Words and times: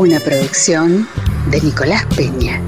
Una 0.00 0.20
producción 0.20 1.08
de 1.50 1.60
Nicolás 1.60 2.06
Peña. 2.14 2.62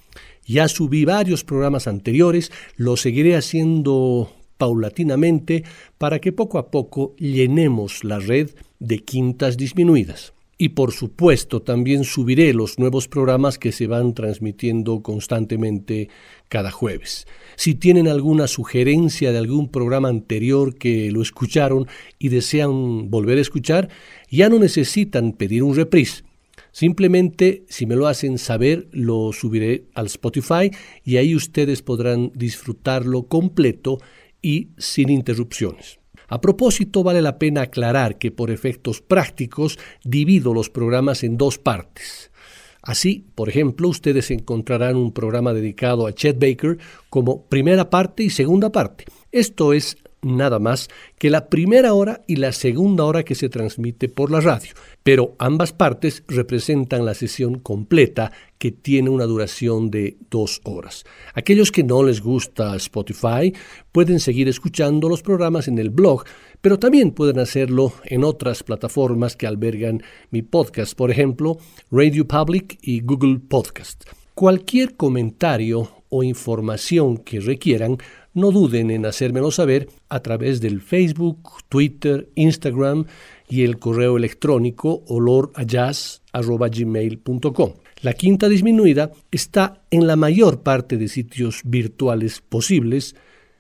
Ya 0.45 0.67
subí 0.67 1.05
varios 1.05 1.45
programas 1.45 1.87
anteriores, 1.87 2.51
lo 2.75 2.97
seguiré 2.97 3.37
haciendo 3.37 4.33
paulatinamente 4.59 5.65
para 5.97 6.19
que 6.19 6.33
poco 6.33 6.59
a 6.59 6.71
poco 6.71 7.15
llenemos 7.17 8.05
la 8.05 8.19
red 8.19 8.51
de 8.79 8.99
quintas 8.99 9.57
disminuidas. 9.57 10.35
Y 10.61 10.71
por 10.71 10.91
supuesto 10.91 11.63
también 11.63 12.03
subiré 12.03 12.53
los 12.53 12.81
nuevos 12.81 13.07
programas 13.07 13.59
que 13.59 13.71
se 13.71 13.87
van 13.87 14.13
transmitiendo 14.13 15.03
constantemente 15.03 16.09
cada 16.49 16.73
jueves. 16.73 17.29
Si 17.55 17.77
tienen 17.77 18.09
alguna 18.09 18.49
sugerencia 18.49 19.31
de 19.31 19.39
algún 19.39 19.69
programa 19.69 20.09
anterior 20.09 20.75
que 20.75 21.13
lo 21.13 21.23
escucharon 21.23 21.87
y 22.19 22.31
desean 22.31 23.09
volver 23.09 23.39
a 23.39 23.43
escuchar, 23.43 23.89
ya 24.29 24.49
no 24.49 24.59
necesitan 24.59 25.33
pedir 25.33 25.63
un 25.63 25.77
reprise. 25.77 26.25
Simplemente, 26.73 27.63
si 27.69 27.87
me 27.87 27.97
lo 27.97 28.09
hacen 28.09 28.37
saber, 28.37 28.89
lo 28.91 29.33
subiré 29.33 29.85
al 29.95 30.07
Spotify 30.07 30.71
y 31.05 31.17
ahí 31.17 31.37
ustedes 31.37 31.83
podrán 31.83 32.33
disfrutarlo 32.35 33.25
completo 33.25 33.99
y 34.43 34.69
sin 34.79 35.11
interrupciones. 35.11 35.99
A 36.29 36.41
propósito, 36.41 37.03
vale 37.03 37.23
la 37.23 37.39
pena 37.39 37.63
aclarar 37.63 38.19
que 38.19 38.31
por 38.31 38.51
efectos 38.51 39.01
prácticos 39.01 39.79
divido 40.05 40.53
los 40.53 40.69
programas 40.69 41.25
en 41.25 41.39
dos 41.39 41.59
partes. 41.59 42.31
Así, 42.83 43.27
por 43.35 43.49
ejemplo, 43.49 43.89
ustedes 43.89 44.31
encontrarán 44.31 44.97
un 44.97 45.13
programa 45.13 45.53
dedicado 45.53 46.07
a 46.07 46.13
Chet 46.13 46.39
Baker 46.39 46.79
como 47.11 47.47
primera 47.47 47.91
parte 47.91 48.23
y 48.23 48.31
segunda 48.31 48.71
parte. 48.71 49.05
Esto 49.33 49.73
es 49.73 49.97
nada 50.23 50.59
más 50.59 50.89
que 51.19 51.31
la 51.31 51.49
primera 51.49 51.95
hora 51.95 52.23
y 52.27 52.37
la 52.37 52.53
segunda 52.53 53.05
hora 53.05 53.23
que 53.23 53.35
se 53.35 53.49
transmite 53.49 54.09
por 54.09 54.31
la 54.31 54.41
radio, 54.41 54.73
pero 55.03 55.35
ambas 55.39 55.73
partes 55.73 56.25
representan 56.29 57.05
la 57.05 57.15
sesión 57.15 57.59
completa 57.59 58.33
que 58.59 58.73
tiene 58.73 59.11
una 59.11 59.25
duración 59.25 59.91
de 59.91 60.17
dos 60.31 60.61
horas. 60.65 61.05
Aquellos 61.35 61.71
que 61.71 61.85
no 61.85 62.03
les 62.03 62.21
gusta 62.21 62.75
Spotify 62.77 63.55
pueden 63.93 64.21
seguir 64.21 64.49
escuchando 64.49 65.09
los 65.09 65.23
programas 65.23 65.69
en 65.69 65.79
el 65.79 65.91
blog, 65.91 66.25
pero 66.61 66.79
también 66.79 67.13
pueden 67.13 67.39
hacerlo 67.39 67.93
en 68.05 68.25
otras 68.25 68.65
plataformas 68.65 69.37
que 69.37 69.47
albergan 69.47 70.03
mi 70.31 70.43
podcast, 70.43 70.95
por 70.95 71.11
ejemplo, 71.11 71.59
Radio 71.91 72.27
Public 72.27 72.79
y 72.83 73.01
Google 73.01 73.39
Podcast. 73.39 74.05
Cualquier 74.35 74.97
comentario 74.97 75.91
o 76.11 76.23
información 76.23 77.19
que 77.19 77.41
requieran 77.41 77.99
no 78.39 78.53
duden 78.53 78.91
en 78.91 79.05
hacérmelo 79.05 79.51
saber 79.51 79.91
a 80.09 80.21
través 80.21 80.61
del 80.61 80.81
Facebook, 80.81 81.41
Twitter, 81.69 82.31
Instagram 82.35 83.05
y 83.49 83.65
el 83.65 83.79
correo 83.79 84.17
electrónico 84.17 85.03
olorajazz.gmail.com. 85.09 87.75
La 88.03 88.13
quinta 88.13 88.49
disminuida 88.49 89.11
está 89.31 89.83
en 89.91 90.07
la 90.07 90.17
mayor 90.17 90.63
parte 90.63 90.97
de 90.97 91.09
sitios 91.09 91.61
virtuales 91.65 92.41
posibles, 92.41 93.15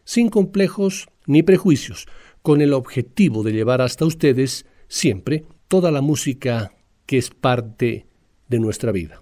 sin 0.04 0.30
complejos 0.30 1.08
ni 1.26 1.42
prejuicios, 1.42 2.06
con 2.42 2.62
el 2.62 2.72
objetivo 2.72 3.42
de 3.42 3.52
llevar 3.52 3.82
hasta 3.82 4.06
ustedes 4.06 4.64
siempre 4.88 5.44
toda 5.66 5.90
la 5.90 6.00
música 6.00 6.70
que 7.04 7.18
es 7.18 7.30
parte 7.30 8.06
de 8.48 8.60
nuestra 8.60 8.92
vida. 8.92 9.20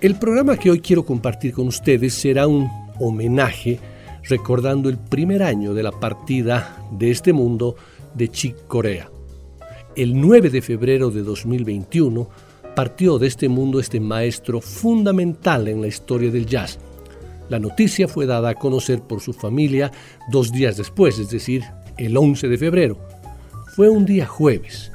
El 0.00 0.14
programa 0.14 0.56
que 0.56 0.70
hoy 0.70 0.78
quiero 0.78 1.04
compartir 1.04 1.52
con 1.52 1.66
ustedes 1.66 2.14
será 2.14 2.46
un 2.46 2.70
homenaje 3.00 3.80
recordando 4.28 4.88
el 4.88 4.96
primer 4.96 5.42
año 5.42 5.74
de 5.74 5.82
la 5.82 5.90
partida 5.90 6.86
de 6.92 7.10
este 7.10 7.32
mundo 7.32 7.74
de 8.14 8.28
Chick 8.28 8.68
Corea. 8.68 9.10
El 9.96 10.20
9 10.20 10.50
de 10.50 10.62
febrero 10.62 11.10
de 11.10 11.24
2021 11.24 12.28
partió 12.76 13.18
de 13.18 13.26
este 13.26 13.48
mundo 13.48 13.80
este 13.80 13.98
maestro 13.98 14.60
fundamental 14.60 15.66
en 15.66 15.80
la 15.80 15.88
historia 15.88 16.30
del 16.30 16.46
jazz. 16.46 16.78
La 17.48 17.58
noticia 17.58 18.06
fue 18.06 18.24
dada 18.24 18.50
a 18.50 18.54
conocer 18.54 19.00
por 19.00 19.20
su 19.20 19.32
familia 19.32 19.90
dos 20.30 20.52
días 20.52 20.76
después, 20.76 21.18
es 21.18 21.30
decir, 21.30 21.64
el 21.96 22.16
11 22.16 22.46
de 22.46 22.56
febrero. 22.56 22.98
Fue 23.74 23.88
un 23.88 24.06
día 24.06 24.26
jueves, 24.26 24.92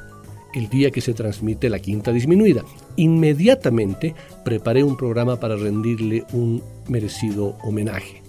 el 0.54 0.70
día 0.70 0.90
que 0.90 1.02
se 1.02 1.12
transmite 1.12 1.68
la 1.68 1.78
quinta 1.78 2.10
disminuida, 2.10 2.64
inmediatamente 2.96 4.14
preparé 4.44 4.82
un 4.82 4.96
programa 4.96 5.38
para 5.38 5.56
rendirle 5.56 6.24
un 6.32 6.62
merecido 6.88 7.56
homenaje. 7.62 8.22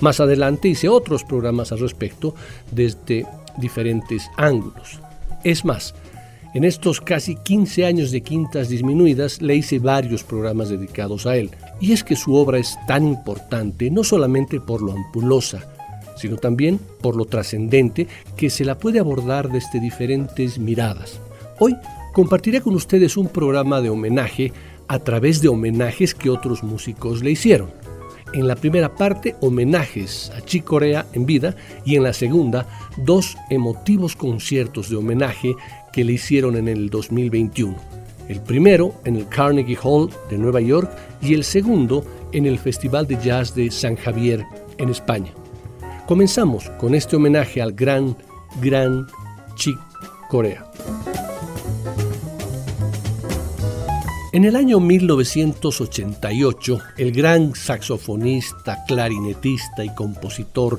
Más 0.00 0.20
adelante 0.20 0.68
hice 0.68 0.88
otros 0.88 1.24
programas 1.24 1.72
al 1.72 1.80
respecto 1.80 2.34
desde 2.70 3.26
diferentes 3.58 4.30
ángulos. 4.36 5.00
Es 5.44 5.64
más, 5.64 5.94
en 6.54 6.64
estos 6.64 7.00
casi 7.00 7.36
15 7.36 7.84
años 7.84 8.10
de 8.10 8.22
Quintas 8.22 8.68
Disminuidas 8.68 9.42
le 9.42 9.56
hice 9.56 9.78
varios 9.78 10.24
programas 10.24 10.68
dedicados 10.68 11.26
a 11.26 11.36
él. 11.36 11.50
Y 11.80 11.92
es 11.92 12.02
que 12.02 12.16
su 12.16 12.34
obra 12.34 12.58
es 12.58 12.78
tan 12.86 13.06
importante 13.06 13.90
no 13.90 14.02
solamente 14.02 14.60
por 14.60 14.82
lo 14.82 14.92
ampulosa, 14.92 15.66
sino 16.16 16.36
también 16.36 16.80
por 17.02 17.14
lo 17.16 17.26
trascendente 17.26 18.06
que 18.36 18.48
se 18.50 18.64
la 18.64 18.78
puede 18.78 18.98
abordar 18.98 19.50
desde 19.50 19.80
diferentes 19.80 20.58
miradas. 20.58 21.20
Hoy 21.58 21.76
compartiré 22.16 22.62
con 22.62 22.74
ustedes 22.74 23.18
un 23.18 23.28
programa 23.28 23.82
de 23.82 23.90
homenaje 23.90 24.50
a 24.88 24.98
través 25.00 25.42
de 25.42 25.48
homenajes 25.48 26.14
que 26.14 26.30
otros 26.30 26.62
músicos 26.62 27.22
le 27.22 27.32
hicieron. 27.32 27.68
En 28.32 28.48
la 28.48 28.56
primera 28.56 28.94
parte, 28.94 29.36
homenajes 29.42 30.32
a 30.34 30.40
Chick 30.40 30.64
Corea 30.64 31.04
en 31.12 31.26
vida 31.26 31.54
y 31.84 31.94
en 31.94 32.04
la 32.04 32.14
segunda, 32.14 32.66
dos 32.96 33.36
emotivos 33.50 34.16
conciertos 34.16 34.88
de 34.88 34.96
homenaje 34.96 35.56
que 35.92 36.04
le 36.04 36.14
hicieron 36.14 36.56
en 36.56 36.68
el 36.68 36.88
2021. 36.88 37.76
El 38.30 38.40
primero 38.40 38.94
en 39.04 39.16
el 39.16 39.28
Carnegie 39.28 39.76
Hall 39.82 40.08
de 40.30 40.38
Nueva 40.38 40.62
York 40.62 40.90
y 41.20 41.34
el 41.34 41.44
segundo 41.44 42.02
en 42.32 42.46
el 42.46 42.58
Festival 42.58 43.06
de 43.06 43.18
Jazz 43.22 43.54
de 43.54 43.70
San 43.70 43.94
Javier 43.94 44.42
en 44.78 44.88
España. 44.88 45.32
Comenzamos 46.06 46.70
con 46.78 46.94
este 46.94 47.16
homenaje 47.16 47.60
al 47.60 47.74
gran, 47.74 48.16
gran 48.62 49.06
Chick 49.54 49.78
Corea. 50.30 50.64
En 54.36 54.44
el 54.44 54.54
año 54.54 54.80
1988, 54.80 56.78
el 56.98 57.10
gran 57.10 57.54
saxofonista, 57.54 58.84
clarinetista 58.86 59.82
y 59.82 59.94
compositor 59.94 60.78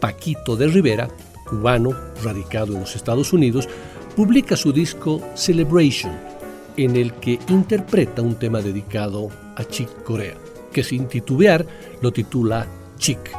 Paquito 0.00 0.56
de 0.56 0.68
Rivera, 0.68 1.08
cubano, 1.46 1.90
radicado 2.22 2.72
en 2.72 2.80
los 2.80 2.96
Estados 2.96 3.34
Unidos, 3.34 3.68
publica 4.16 4.56
su 4.56 4.72
disco 4.72 5.20
Celebration, 5.34 6.12
en 6.78 6.96
el 6.96 7.12
que 7.12 7.38
interpreta 7.48 8.22
un 8.22 8.36
tema 8.36 8.62
dedicado 8.62 9.28
a 9.54 9.64
Chick 9.64 10.02
Corea, 10.02 10.38
que 10.72 10.82
sin 10.82 11.06
titubear 11.06 11.66
lo 12.00 12.10
titula 12.10 12.66
Chick. 12.96 13.36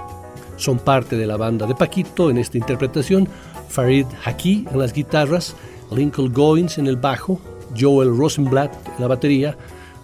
Son 0.57 0.77
parte 0.77 1.17
de 1.17 1.25
la 1.25 1.37
banda 1.37 1.65
de 1.65 1.73
Paquito 1.73 2.29
en 2.29 2.37
esta 2.37 2.59
interpretación 2.59 3.27
Farid 3.69 4.05
Haki 4.25 4.67
en 4.71 4.77
las 4.77 4.93
guitarras, 4.93 5.55
Lincoln 5.89 6.31
Goins 6.31 6.77
en 6.77 6.85
el 6.85 6.97
bajo, 6.97 7.41
Joel 7.77 8.15
Rosenblatt 8.15 8.73
en 8.87 9.01
la 9.01 9.07
batería, 9.07 9.57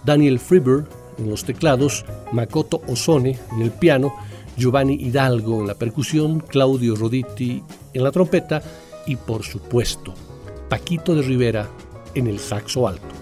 Daniel 0.04 0.38
Friber 0.38 0.84
en 1.18 1.30
los 1.30 1.44
teclados, 1.44 2.04
Makoto 2.32 2.82
Osone 2.88 3.38
en 3.52 3.62
el 3.62 3.70
piano, 3.70 4.14
Giovanni 4.56 4.94
Hidalgo 4.94 5.60
en 5.60 5.66
la 5.66 5.74
percusión, 5.74 6.40
Claudio 6.40 6.94
Roditi 6.96 7.62
en 7.92 8.04
la 8.04 8.10
trompeta 8.10 8.62
y 9.06 9.16
por 9.16 9.42
supuesto 9.42 10.14
Paquito 10.68 11.14
de 11.14 11.22
Rivera 11.22 11.68
en 12.14 12.26
el 12.26 12.38
saxo 12.38 12.88
alto. 12.88 13.21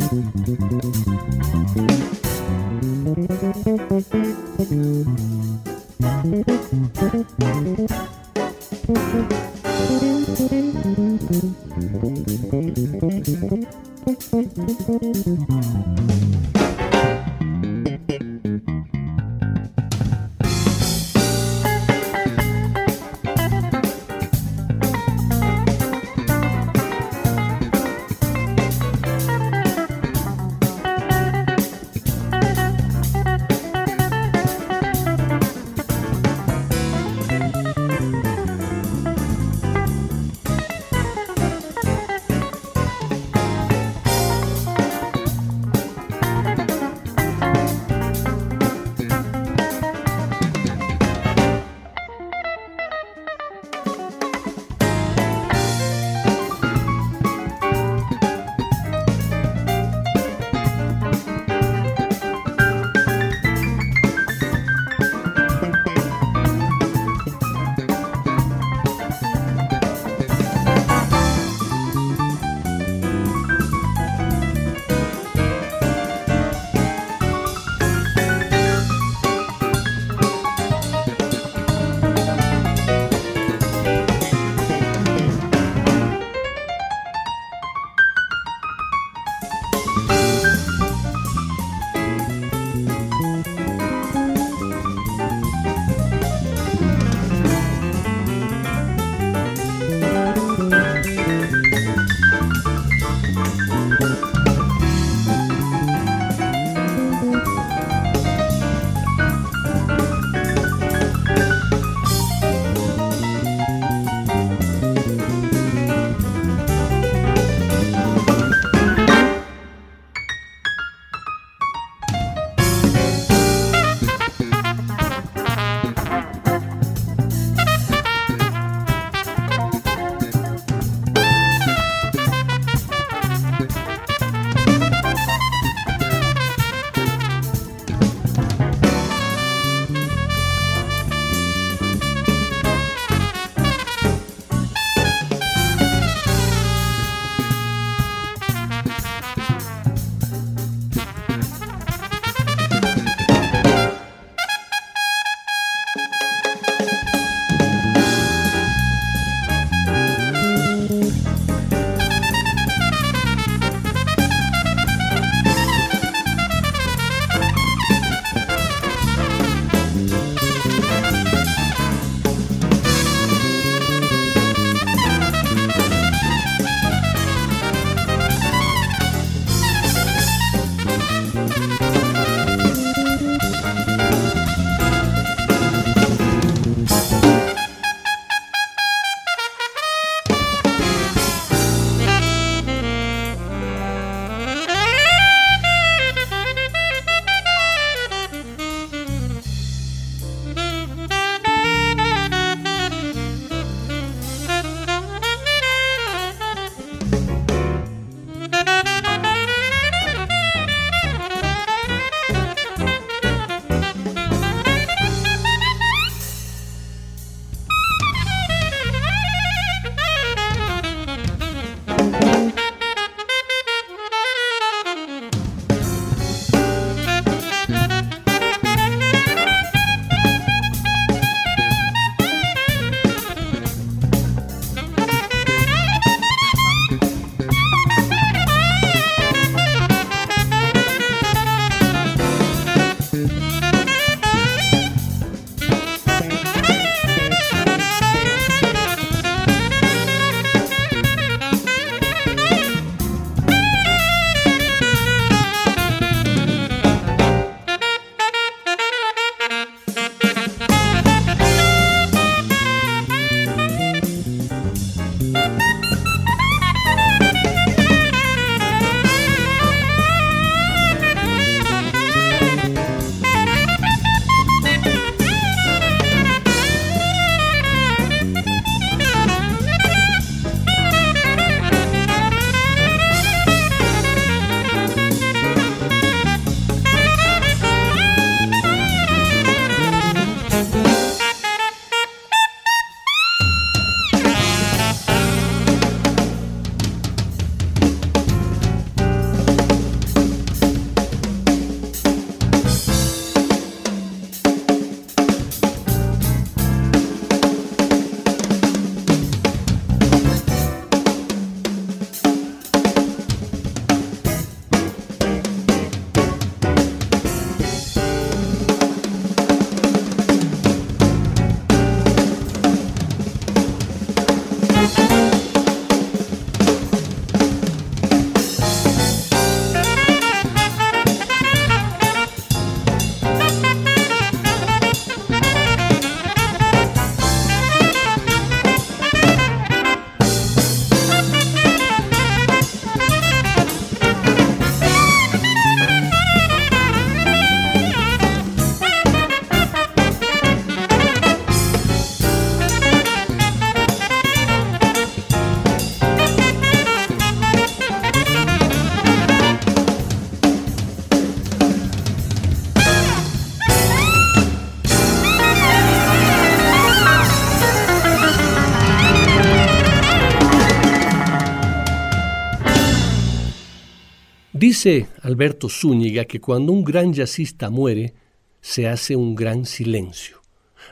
Dice 374.61 375.07
Alberto 375.23 375.69
Zúñiga 375.69 376.25
que 376.25 376.39
cuando 376.39 376.71
un 376.71 376.83
gran 376.83 377.13
jazzista 377.13 377.71
muere, 377.71 378.13
se 378.61 378.87
hace 378.87 379.15
un 379.15 379.33
gran 379.33 379.65
silencio. 379.65 380.39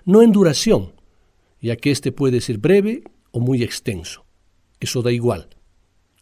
No 0.06 0.24
en 0.24 0.32
duración, 0.32 0.94
ya 1.62 1.76
que 1.76 1.92
éste 1.92 2.12
puede 2.12 2.42
ser 2.42 2.58
breve 2.58 3.04
o 3.30 3.40
muy 3.40 3.62
extenso. 3.62 4.26
Eso 4.80 5.04
da 5.04 5.12
igual. 5.12 5.50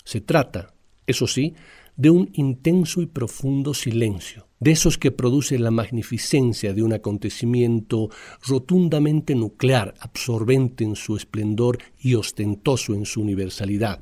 Se 0.04 0.20
trata, 0.20 0.74
eso 1.06 1.26
sí, 1.26 1.54
de 1.96 2.10
un 2.10 2.32
intenso 2.34 3.02
y 3.02 3.06
profundo 3.06 3.74
silencio, 3.74 4.50
de 4.60 4.72
esos 4.72 4.98
que 4.98 5.12
produce 5.12 5.58
la 5.58 5.72
magnificencia 5.72 6.74
de 6.74 6.84
un 6.84 6.92
acontecimiento 6.92 8.10
rotundamente 8.46 9.36
nuclear, 9.36 9.94
absorbente 10.02 10.84
en 10.84 10.98
su 10.98 11.16
esplendor 11.16 11.78
y 11.98 12.16
ostentoso 12.16 12.94
en 12.94 13.06
su 13.06 13.22
universalidad. 13.22 14.02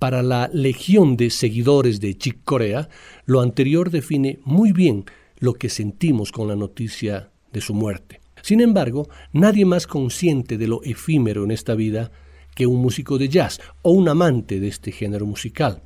Para 0.00 0.22
la 0.22 0.48
legión 0.50 1.18
de 1.18 1.28
seguidores 1.28 2.00
de 2.00 2.16
Chick 2.16 2.38
Corea, 2.44 2.88
lo 3.26 3.42
anterior 3.42 3.90
define 3.90 4.40
muy 4.46 4.72
bien 4.72 5.04
lo 5.38 5.52
que 5.52 5.68
sentimos 5.68 6.32
con 6.32 6.48
la 6.48 6.56
noticia 6.56 7.32
de 7.52 7.60
su 7.60 7.74
muerte. 7.74 8.22
Sin 8.40 8.62
embargo, 8.62 9.10
nadie 9.34 9.66
más 9.66 9.86
consciente 9.86 10.56
de 10.56 10.68
lo 10.68 10.82
efímero 10.84 11.44
en 11.44 11.50
esta 11.50 11.74
vida 11.74 12.10
que 12.54 12.66
un 12.66 12.80
músico 12.80 13.18
de 13.18 13.28
jazz 13.28 13.60
o 13.82 13.90
un 13.90 14.08
amante 14.08 14.58
de 14.58 14.68
este 14.68 14.90
género 14.90 15.26
musical. 15.26 15.82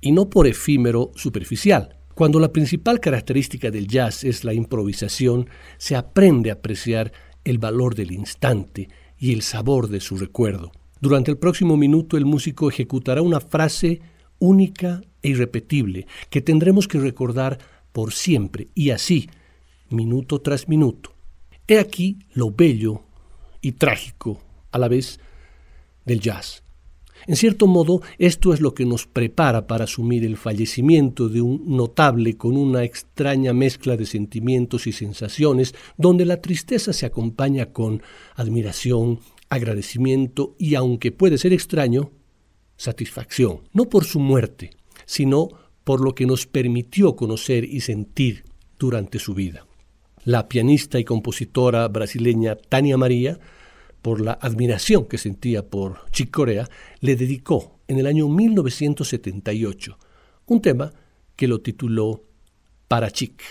Y 0.00 0.12
no 0.12 0.30
por 0.30 0.46
efímero 0.46 1.12
superficial. 1.14 1.98
Cuando 2.14 2.40
la 2.40 2.52
principal 2.52 2.98
característica 2.98 3.70
del 3.70 3.88
jazz 3.88 4.24
es 4.24 4.42
la 4.42 4.54
improvisación, 4.54 5.50
se 5.76 5.96
aprende 5.96 6.48
a 6.48 6.54
apreciar 6.54 7.12
el 7.44 7.58
valor 7.58 7.94
del 7.94 8.12
instante 8.12 8.88
y 9.18 9.34
el 9.34 9.42
sabor 9.42 9.88
de 9.88 10.00
su 10.00 10.16
recuerdo. 10.16 10.72
Durante 11.00 11.30
el 11.30 11.38
próximo 11.38 11.76
minuto 11.76 12.16
el 12.16 12.26
músico 12.26 12.68
ejecutará 12.68 13.22
una 13.22 13.40
frase 13.40 14.00
única 14.38 15.00
e 15.22 15.30
irrepetible 15.30 16.06
que 16.28 16.42
tendremos 16.42 16.88
que 16.88 16.98
recordar 16.98 17.58
por 17.92 18.12
siempre 18.12 18.68
y 18.74 18.90
así, 18.90 19.28
minuto 19.88 20.40
tras 20.40 20.68
minuto. 20.68 21.14
He 21.66 21.78
aquí 21.78 22.18
lo 22.32 22.50
bello 22.50 23.02
y 23.60 23.72
trágico 23.72 24.40
a 24.72 24.78
la 24.78 24.88
vez 24.88 25.20
del 26.04 26.20
jazz. 26.20 26.62
En 27.26 27.36
cierto 27.36 27.66
modo, 27.66 28.00
esto 28.18 28.54
es 28.54 28.60
lo 28.60 28.74
que 28.74 28.86
nos 28.86 29.06
prepara 29.06 29.66
para 29.66 29.84
asumir 29.84 30.24
el 30.24 30.38
fallecimiento 30.38 31.28
de 31.28 31.42
un 31.42 31.76
notable 31.76 32.36
con 32.36 32.56
una 32.56 32.82
extraña 32.82 33.52
mezcla 33.52 33.96
de 33.96 34.06
sentimientos 34.06 34.86
y 34.86 34.92
sensaciones, 34.92 35.74
donde 35.98 36.24
la 36.24 36.40
tristeza 36.40 36.94
se 36.94 37.04
acompaña 37.04 37.66
con 37.66 38.02
admiración, 38.36 39.20
agradecimiento 39.50 40.54
y, 40.58 40.76
aunque 40.76 41.12
puede 41.12 41.36
ser 41.36 41.52
extraño, 41.52 42.12
satisfacción, 42.76 43.68
no 43.74 43.88
por 43.90 44.04
su 44.04 44.20
muerte, 44.20 44.70
sino 45.04 45.48
por 45.84 46.00
lo 46.00 46.14
que 46.14 46.24
nos 46.24 46.46
permitió 46.46 47.16
conocer 47.16 47.64
y 47.64 47.80
sentir 47.80 48.44
durante 48.78 49.18
su 49.18 49.34
vida. 49.34 49.66
La 50.24 50.48
pianista 50.48 50.98
y 50.98 51.04
compositora 51.04 51.88
brasileña 51.88 52.56
Tania 52.56 52.96
María, 52.96 53.38
por 54.00 54.20
la 54.20 54.32
admiración 54.32 55.06
que 55.06 55.18
sentía 55.18 55.68
por 55.68 56.10
Chick 56.10 56.30
Corea, 56.30 56.68
le 57.00 57.16
dedicó 57.16 57.80
en 57.88 57.98
el 57.98 58.06
año 58.06 58.28
1978 58.28 59.98
un 60.46 60.62
tema 60.62 60.92
que 61.36 61.48
lo 61.48 61.60
tituló 61.60 62.24
Para 62.88 63.10
Chick. 63.10 63.42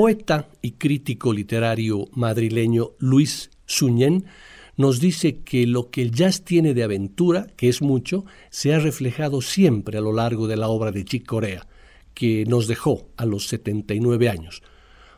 Poeta 0.00 0.48
y 0.62 0.70
crítico 0.70 1.30
literario 1.30 2.08
madrileño 2.12 2.92
Luis 3.00 3.50
Suñén 3.66 4.24
nos 4.78 4.98
dice 4.98 5.40
que 5.40 5.66
lo 5.66 5.90
que 5.90 6.00
el 6.00 6.10
jazz 6.10 6.42
tiene 6.42 6.72
de 6.72 6.84
aventura, 6.84 7.48
que 7.54 7.68
es 7.68 7.82
mucho, 7.82 8.24
se 8.48 8.72
ha 8.72 8.78
reflejado 8.78 9.42
siempre 9.42 9.98
a 9.98 10.00
lo 10.00 10.14
largo 10.14 10.48
de 10.48 10.56
la 10.56 10.68
obra 10.68 10.90
de 10.90 11.04
Chick 11.04 11.26
Corea, 11.26 11.66
que 12.14 12.46
nos 12.46 12.66
dejó 12.66 13.10
a 13.18 13.26
los 13.26 13.46
79 13.48 14.30
años. 14.30 14.62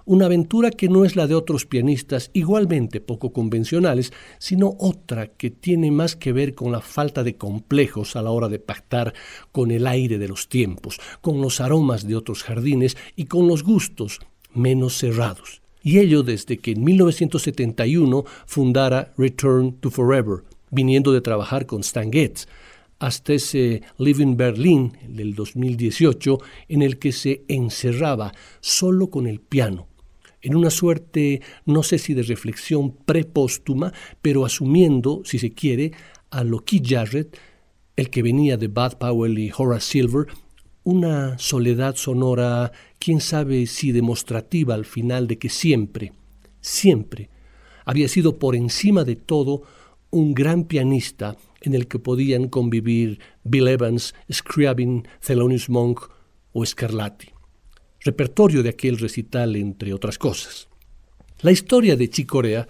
Una 0.05 0.27
aventura 0.27 0.73
que 0.73 0.89
no 0.89 1.05
es 1.05 1.15
la 1.15 1.29
de 1.29 1.37
otros 1.37 1.65
pianistas 1.65 2.33
igualmente 2.33 3.01
poco 3.01 3.33
convencionales, 3.33 4.13
sino 4.41 4.75
otra 4.81 5.29
que 5.29 5.51
tiene 5.51 5.93
más 5.93 6.17
que 6.17 6.33
ver 6.33 6.57
con 6.57 6.73
la 6.73 6.81
falta 6.81 7.23
de 7.23 7.37
complejos 7.37 8.17
a 8.17 8.23
la 8.23 8.33
hora 8.33 8.49
de 8.49 8.59
pactar 8.59 9.15
con 9.53 9.71
el 9.71 9.87
aire 9.87 10.19
de 10.19 10.27
los 10.27 10.49
tiempos, 10.49 10.99
con 11.21 11.41
los 11.41 11.61
aromas 11.61 12.05
de 12.05 12.17
otros 12.17 12.43
jardines 12.43 12.97
y 13.15 13.27
con 13.27 13.47
los 13.47 13.63
gustos 13.63 14.19
menos 14.55 14.99
cerrados. 14.99 15.63
Y 15.83 15.99
ello 15.99 16.23
desde 16.23 16.59
que 16.59 16.73
en 16.73 16.85
1971 16.85 18.25
fundara 18.47 19.13
Return 19.17 19.73
to 19.81 19.91
Forever, 19.91 20.45
viniendo 20.71 21.13
de 21.13 21.21
trabajar 21.21 21.67
con 21.67 21.81
Stan 21.81 22.11
hasta 22.99 23.33
ese 23.33 23.83
Living 23.99 24.37
Berlin 24.37 24.93
del 25.09 25.35
2018 25.35 26.39
en 26.69 26.83
el 26.83 26.99
que 26.99 27.11
se 27.11 27.43
encerraba 27.49 28.33
solo 28.61 29.11
con 29.11 29.27
el 29.27 29.41
piano, 29.41 29.89
en 30.43 30.57
una 30.57 30.71
suerte, 30.71 31.41
no 31.67 31.83
sé 31.85 31.99
si 31.99 32.15
de 32.15 32.25
reflexión 32.25 32.93
prepóstuma, 32.93 33.93
pero 34.21 34.45
asumiendo, 34.45 35.23
si 35.25 35.39
se 35.39 35.53
quiere, 35.53 35.93
a 36.31 36.43
lo 36.43 36.65
Jarrett, 36.85 37.39
el 37.95 38.11
que 38.11 38.23
venía 38.23 38.57
de 38.57 38.67
Bud 38.67 38.95
Powell 38.99 39.39
y 39.39 39.53
Horace 39.57 39.87
Silver, 39.87 40.27
una 40.85 41.39
soledad 41.39 41.97
sonora, 41.97 42.73
quién 42.99 43.21
sabe 43.21 43.67
si 43.67 43.93
demostrativa 43.93 44.75
al 44.75 44.85
final 44.85 45.27
de 45.27 45.39
que 45.39 45.49
siempre, 45.49 46.13
siempre 46.61 47.31
había 47.85 48.09
sido 48.09 48.39
por 48.39 48.57
encima 48.57 49.05
de 49.05 49.17
todo 49.17 49.63
un 50.11 50.35
gran 50.35 50.65
pianista 50.65 51.37
en 51.63 51.75
el 51.75 51.87
que 51.87 51.99
podían 51.99 52.49
convivir 52.49 53.21
Bill 53.45 53.69
Evans, 53.69 54.15
Scriabin, 54.31 55.07
Thelonious 55.25 55.69
Monk 55.69 56.01
o 56.53 56.67
Scarlatti. 56.67 57.29
Repertorio 58.01 58.63
de 58.63 58.71
aquel 58.71 58.99
recital, 58.99 59.57
entre 59.57 59.95
otras 59.95 60.19
cosas. 60.19 60.69
La 61.41 61.53
historia 61.53 61.97
de 61.97 62.11
Chicorea 62.11 62.69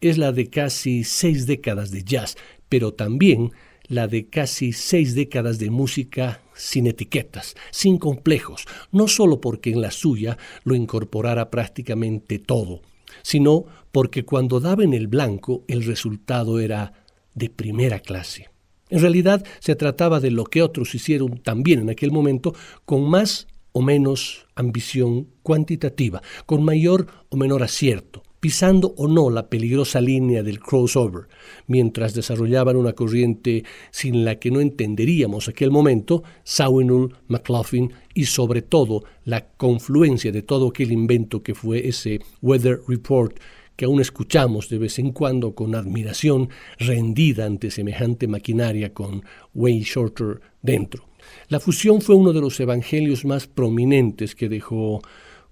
es 0.00 0.18
la 0.18 0.32
de 0.32 0.48
casi 0.50 1.04
seis 1.04 1.46
décadas 1.46 1.90
de 1.90 2.04
jazz, 2.04 2.36
pero 2.68 2.92
también 2.92 3.52
la 3.88 4.06
de 4.06 4.28
casi 4.28 4.72
seis 4.72 5.14
décadas 5.14 5.58
de 5.58 5.70
música 5.70 6.42
sin 6.54 6.86
etiquetas, 6.86 7.54
sin 7.70 7.98
complejos, 7.98 8.64
no 8.92 9.08
solo 9.08 9.40
porque 9.40 9.70
en 9.70 9.80
la 9.80 9.90
suya 9.90 10.38
lo 10.64 10.74
incorporara 10.74 11.50
prácticamente 11.50 12.38
todo, 12.38 12.82
sino 13.22 13.64
porque 13.92 14.24
cuando 14.24 14.60
daba 14.60 14.84
en 14.84 14.94
el 14.94 15.08
blanco 15.08 15.64
el 15.68 15.84
resultado 15.84 16.60
era 16.60 17.04
de 17.34 17.50
primera 17.50 18.00
clase. 18.00 18.50
En 18.90 19.00
realidad 19.00 19.44
se 19.60 19.74
trataba 19.76 20.20
de 20.20 20.30
lo 20.30 20.44
que 20.44 20.62
otros 20.62 20.94
hicieron 20.94 21.38
también 21.38 21.80
en 21.80 21.90
aquel 21.90 22.12
momento 22.12 22.54
con 22.84 23.08
más 23.08 23.48
o 23.72 23.82
menos 23.82 24.46
ambición 24.54 25.28
cuantitativa, 25.42 26.22
con 26.46 26.62
mayor 26.62 27.08
o 27.28 27.36
menor 27.36 27.62
acierto, 27.62 28.22
pisando 28.44 28.92
o 28.98 29.08
no 29.08 29.30
la 29.30 29.48
peligrosa 29.48 30.02
línea 30.02 30.42
del 30.42 30.60
crossover, 30.60 31.28
mientras 31.66 32.12
desarrollaban 32.12 32.76
una 32.76 32.92
corriente 32.92 33.64
sin 33.90 34.22
la 34.22 34.38
que 34.38 34.50
no 34.50 34.60
entenderíamos 34.60 35.48
aquel 35.48 35.70
momento, 35.70 36.22
Sawinul, 36.42 37.16
McLaughlin 37.28 37.94
y 38.12 38.26
sobre 38.26 38.60
todo 38.60 39.02
la 39.24 39.46
confluencia 39.46 40.30
de 40.30 40.42
todo 40.42 40.68
aquel 40.68 40.92
invento 40.92 41.42
que 41.42 41.54
fue 41.54 41.88
ese 41.88 42.20
Weather 42.42 42.80
Report 42.86 43.38
que 43.76 43.86
aún 43.86 44.02
escuchamos 44.02 44.68
de 44.68 44.76
vez 44.76 44.98
en 44.98 45.12
cuando 45.12 45.54
con 45.54 45.74
admiración 45.74 46.50
rendida 46.78 47.46
ante 47.46 47.70
semejante 47.70 48.28
maquinaria 48.28 48.92
con 48.92 49.24
Way 49.54 49.80
Shorter 49.84 50.42
dentro. 50.60 51.06
La 51.48 51.60
fusión 51.60 52.02
fue 52.02 52.14
uno 52.14 52.34
de 52.34 52.42
los 52.42 52.60
evangelios 52.60 53.24
más 53.24 53.46
prominentes 53.46 54.34
que 54.34 54.50
dejó 54.50 55.00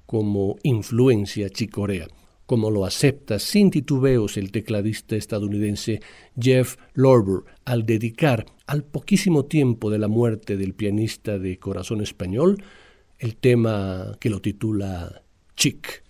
como 0.05 0.59
influencia 0.62 1.48
Chicorea 1.48 2.07
como 2.52 2.70
lo 2.70 2.84
acepta 2.84 3.38
sin 3.38 3.70
titubeos 3.70 4.36
el 4.36 4.52
tecladista 4.52 5.16
estadounidense 5.16 6.02
Jeff 6.38 6.76
Lorber 6.92 7.44
al 7.64 7.86
dedicar 7.86 8.44
al 8.66 8.84
poquísimo 8.84 9.46
tiempo 9.46 9.88
de 9.88 9.98
la 9.98 10.06
muerte 10.08 10.58
del 10.58 10.74
pianista 10.74 11.38
de 11.38 11.58
corazón 11.58 12.02
español 12.02 12.62
el 13.18 13.36
tema 13.36 14.18
que 14.20 14.28
lo 14.28 14.42
titula 14.42 15.22
Chick. 15.56 16.04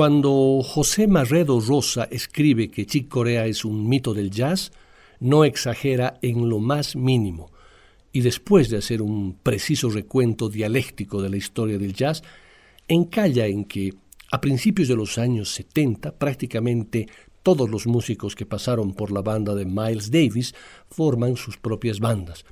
Cuando 0.00 0.62
José 0.62 1.08
Marredo 1.08 1.60
Rosa 1.60 2.08
escribe 2.10 2.70
que 2.70 2.86
Chick 2.86 3.06
Corea 3.06 3.44
es 3.44 3.66
un 3.66 3.86
mito 3.86 4.14
del 4.14 4.30
jazz, 4.30 4.72
no 5.18 5.44
exagera 5.44 6.14
en 6.22 6.48
lo 6.48 6.58
más 6.58 6.96
mínimo. 6.96 7.50
Y 8.10 8.22
después 8.22 8.70
de 8.70 8.78
hacer 8.78 9.02
un 9.02 9.34
preciso 9.42 9.90
recuento 9.90 10.48
dialéctico 10.48 11.20
de 11.20 11.28
la 11.28 11.36
historia 11.36 11.76
del 11.76 11.92
jazz, 11.92 12.22
encalla 12.88 13.44
en 13.44 13.66
que 13.66 13.92
a 14.32 14.40
principios 14.40 14.88
de 14.88 14.96
los 14.96 15.18
años 15.18 15.52
70 15.52 16.12
prácticamente 16.12 17.06
todos 17.42 17.68
los 17.68 17.86
músicos 17.86 18.34
que 18.34 18.46
pasaron 18.46 18.94
por 18.94 19.12
la 19.12 19.20
banda 19.20 19.54
de 19.54 19.66
Miles 19.66 20.10
Davis 20.10 20.54
forman 20.88 21.36
sus 21.36 21.58
propias 21.58 22.00
bandas. 22.00 22.46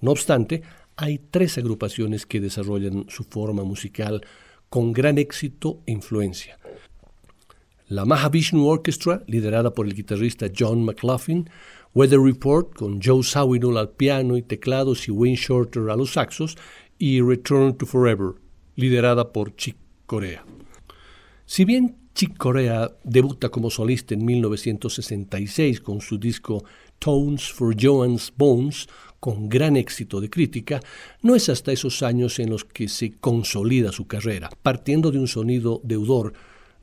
No 0.00 0.10
obstante, 0.10 0.62
hay 0.96 1.18
tres 1.18 1.58
agrupaciones 1.58 2.24
que 2.24 2.40
desarrollan 2.40 3.04
su 3.10 3.24
forma 3.24 3.62
musical 3.62 4.22
con 4.70 4.94
gran 4.94 5.18
éxito 5.18 5.82
e 5.84 5.92
influencia. 5.92 6.58
La 7.88 8.06
Mahavishnu 8.06 8.66
Orchestra, 8.66 9.22
liderada 9.26 9.74
por 9.74 9.86
el 9.86 9.94
guitarrista 9.94 10.46
John 10.58 10.86
McLaughlin, 10.86 11.50
Weather 11.94 12.18
Report, 12.18 12.74
con 12.74 12.98
Joe 13.02 13.22
Sawinul 13.22 13.76
al 13.76 13.90
piano 13.90 14.38
y 14.38 14.42
teclados 14.42 15.06
y 15.06 15.10
Wayne 15.10 15.36
Shorter 15.36 15.90
a 15.90 15.96
los 15.96 16.14
saxos, 16.14 16.56
y 16.98 17.20
Return 17.20 17.76
to 17.76 17.84
Forever, 17.84 18.36
liderada 18.76 19.32
por 19.32 19.54
Chick 19.56 19.76
Corea. 20.06 20.46
Si 21.44 21.66
bien 21.66 21.96
Chick 22.14 22.38
Corea 22.38 22.90
debuta 23.04 23.50
como 23.50 23.68
solista 23.68 24.14
en 24.14 24.24
1966 24.24 25.82
con 25.82 26.00
su 26.00 26.16
disco 26.16 26.64
Tones 26.98 27.52
for 27.52 27.76
Joan's 27.78 28.32
Bones, 28.34 28.88
con 29.20 29.50
gran 29.50 29.76
éxito 29.76 30.22
de 30.22 30.30
crítica, 30.30 30.80
no 31.20 31.34
es 31.34 31.50
hasta 31.50 31.70
esos 31.70 32.02
años 32.02 32.38
en 32.38 32.48
los 32.48 32.64
que 32.64 32.88
se 32.88 33.12
consolida 33.18 33.92
su 33.92 34.06
carrera, 34.06 34.48
partiendo 34.62 35.10
de 35.10 35.18
un 35.18 35.28
sonido 35.28 35.82
deudor 35.84 36.32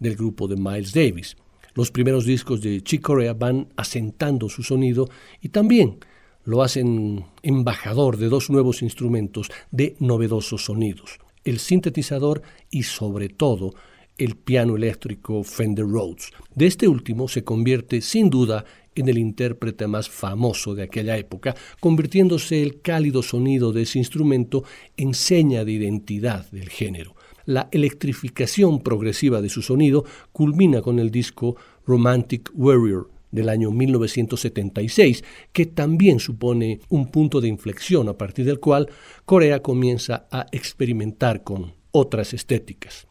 del 0.02 0.18
grupo 0.18 0.50
de 0.50 0.58
Miles 0.58 0.92
Davis. 0.92 1.38
Los 1.74 1.92
primeros 1.92 2.26
discos 2.26 2.60
de 2.62 2.82
Chick 2.82 3.02
Corea 3.02 3.34
van 3.34 3.70
asentando 3.78 4.50
su 4.50 4.64
sonido 4.64 5.08
y 5.40 5.50
también 5.50 6.00
lo 6.44 6.64
hacen 6.64 7.24
embajador 7.44 8.18
de 8.18 8.28
dos 8.28 8.50
nuevos 8.50 8.82
instrumentos 8.82 9.50
de 9.70 9.96
novedosos 10.00 10.66
sonidos, 10.66 11.20
el 11.46 11.60
sintetizador 11.60 12.42
y 12.70 12.84
sobre 12.84 13.30
todo 13.30 13.74
el 14.18 14.36
piano 14.36 14.76
eléctrico 14.76 15.44
Fender 15.44 15.86
Rhodes. 15.86 16.32
De 16.54 16.66
este 16.66 16.88
último 16.88 17.28
se 17.28 17.44
convierte 17.44 18.02
sin 18.02 18.30
duda 18.30 18.66
en 18.96 19.08
el 19.08 19.18
intérprete 19.18 19.88
más 19.88 20.10
famoso 20.10 20.76
de 20.76 20.84
aquella 20.84 21.18
época, 21.18 21.56
convirtiéndose 21.80 22.62
el 22.62 22.82
cálido 22.82 23.24
sonido 23.24 23.72
de 23.72 23.84
ese 23.84 24.00
instrumento 24.00 24.64
en 24.98 25.14
seña 25.14 25.64
de 25.64 25.72
identidad 25.72 26.50
del 26.52 26.70
género. 26.70 27.16
La 27.52 27.68
electrificación 27.74 28.80
progresiva 28.80 29.42
de 29.42 29.50
su 29.50 29.62
sonido 29.62 30.06
culmina 30.32 30.82
con 30.82 31.00
el 31.00 31.12
disco 31.12 31.58
Romantic 31.86 32.50
Warrior 32.54 33.10
del 33.30 33.50
año 33.50 33.72
1976, 33.72 35.22
que 35.52 35.66
también 35.66 36.22
supone 36.22 36.80
un 36.88 37.12
punto 37.12 37.42
de 37.42 37.50
inflexión 37.50 38.08
a 38.08 38.18
partir 38.18 38.46
del 38.46 38.62
cual 38.62 38.88
Corea 39.26 39.62
comienza 39.62 40.30
a 40.32 40.46
experimentar 40.54 41.44
con 41.44 41.74
otras 41.92 42.34
estéticas. 42.34 43.06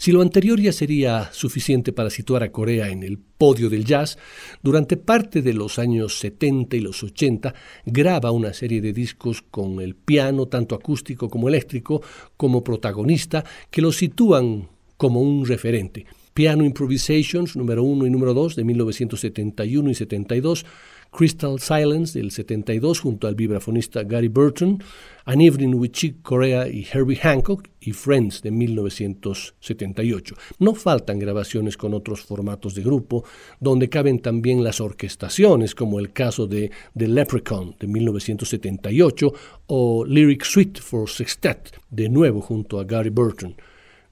Si 0.00 0.12
lo 0.12 0.22
anterior 0.22 0.58
ya 0.58 0.72
sería 0.72 1.28
suficiente 1.30 1.92
para 1.92 2.08
situar 2.08 2.42
a 2.42 2.50
Corea 2.50 2.88
en 2.88 3.02
el 3.02 3.18
podio 3.18 3.68
del 3.68 3.84
jazz, 3.84 4.16
durante 4.62 4.96
parte 4.96 5.42
de 5.42 5.52
los 5.52 5.78
años 5.78 6.18
70 6.20 6.74
y 6.76 6.80
los 6.80 7.02
80 7.02 7.54
graba 7.84 8.30
una 8.30 8.54
serie 8.54 8.80
de 8.80 8.94
discos 8.94 9.42
con 9.42 9.78
el 9.78 9.94
piano, 9.94 10.46
tanto 10.46 10.74
acústico 10.74 11.28
como 11.28 11.50
eléctrico, 11.50 12.00
como 12.38 12.64
protagonista, 12.64 13.44
que 13.70 13.82
lo 13.82 13.92
sitúan 13.92 14.70
como 14.96 15.20
un 15.20 15.44
referente. 15.44 16.06
Piano 16.32 16.64
Improvisations 16.64 17.54
número 17.54 17.82
1 17.82 18.06
y 18.06 18.10
número 18.10 18.32
2 18.32 18.56
de 18.56 18.64
1971 18.64 19.90
y 19.90 19.94
72, 19.94 20.64
Crystal 21.10 21.58
Silence 21.58 22.18
del 22.18 22.30
72 22.30 23.00
junto 23.00 23.26
al 23.26 23.34
vibrafonista 23.34 24.04
Gary 24.04 24.28
Burton, 24.28 24.82
An 25.24 25.40
Evening 25.40 25.74
with 25.74 25.90
Chick 25.90 26.22
Corea 26.22 26.68
y 26.68 26.86
Herbie 26.90 27.16
Hancock 27.16 27.68
y 27.80 27.92
Friends 27.92 28.42
de 28.42 28.50
1978. 28.50 30.34
No 30.58 30.74
faltan 30.74 31.18
grabaciones 31.18 31.76
con 31.76 31.94
otros 31.94 32.22
formatos 32.22 32.74
de 32.74 32.82
grupo, 32.82 33.24
donde 33.58 33.88
caben 33.88 34.20
también 34.20 34.62
las 34.64 34.80
orquestaciones, 34.80 35.74
como 35.74 35.98
el 35.98 36.12
caso 36.12 36.46
de 36.46 36.70
The 36.96 37.08
Leprechaun 37.08 37.76
de 37.78 37.86
1978 37.86 39.32
o 39.66 40.04
Lyric 40.04 40.44
Suite 40.44 40.80
for 40.80 41.08
Sextet, 41.08 41.72
de 41.90 42.08
nuevo 42.08 42.40
junto 42.40 42.80
a 42.80 42.84
Gary 42.84 43.10
Burton 43.10 43.54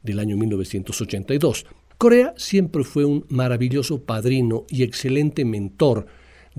del 0.02 0.18
año 0.18 0.37
1982. 0.37 1.66
Corea 1.96 2.32
siempre 2.37 2.84
fue 2.84 3.04
un 3.04 3.24
maravilloso 3.28 4.02
padrino 4.02 4.64
y 4.68 4.84
excelente 4.84 5.44
mentor 5.44 6.06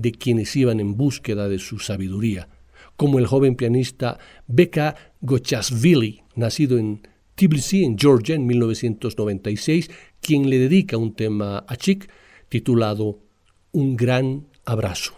de 0.00 0.12
quienes 0.12 0.54
iban 0.56 0.80
en 0.80 0.96
búsqueda 0.96 1.48
de 1.48 1.58
su 1.58 1.78
sabiduría, 1.78 2.48
como 2.96 3.18
el 3.18 3.26
joven 3.26 3.54
pianista 3.54 4.18
Beka 4.46 4.94
Gochasvili, 5.20 6.22
nacido 6.34 6.78
en 6.78 7.06
Tbilisi, 7.34 7.84
en 7.84 7.98
Georgia, 7.98 8.34
en 8.34 8.46
1996, 8.46 9.90
quien 10.20 10.50
le 10.50 10.58
dedica 10.58 10.96
un 10.96 11.14
tema 11.14 11.64
a 11.66 11.76
Chick 11.76 12.10
titulado 12.48 13.20
Un 13.72 13.96
gran 13.96 14.46
abrazo. 14.64 15.14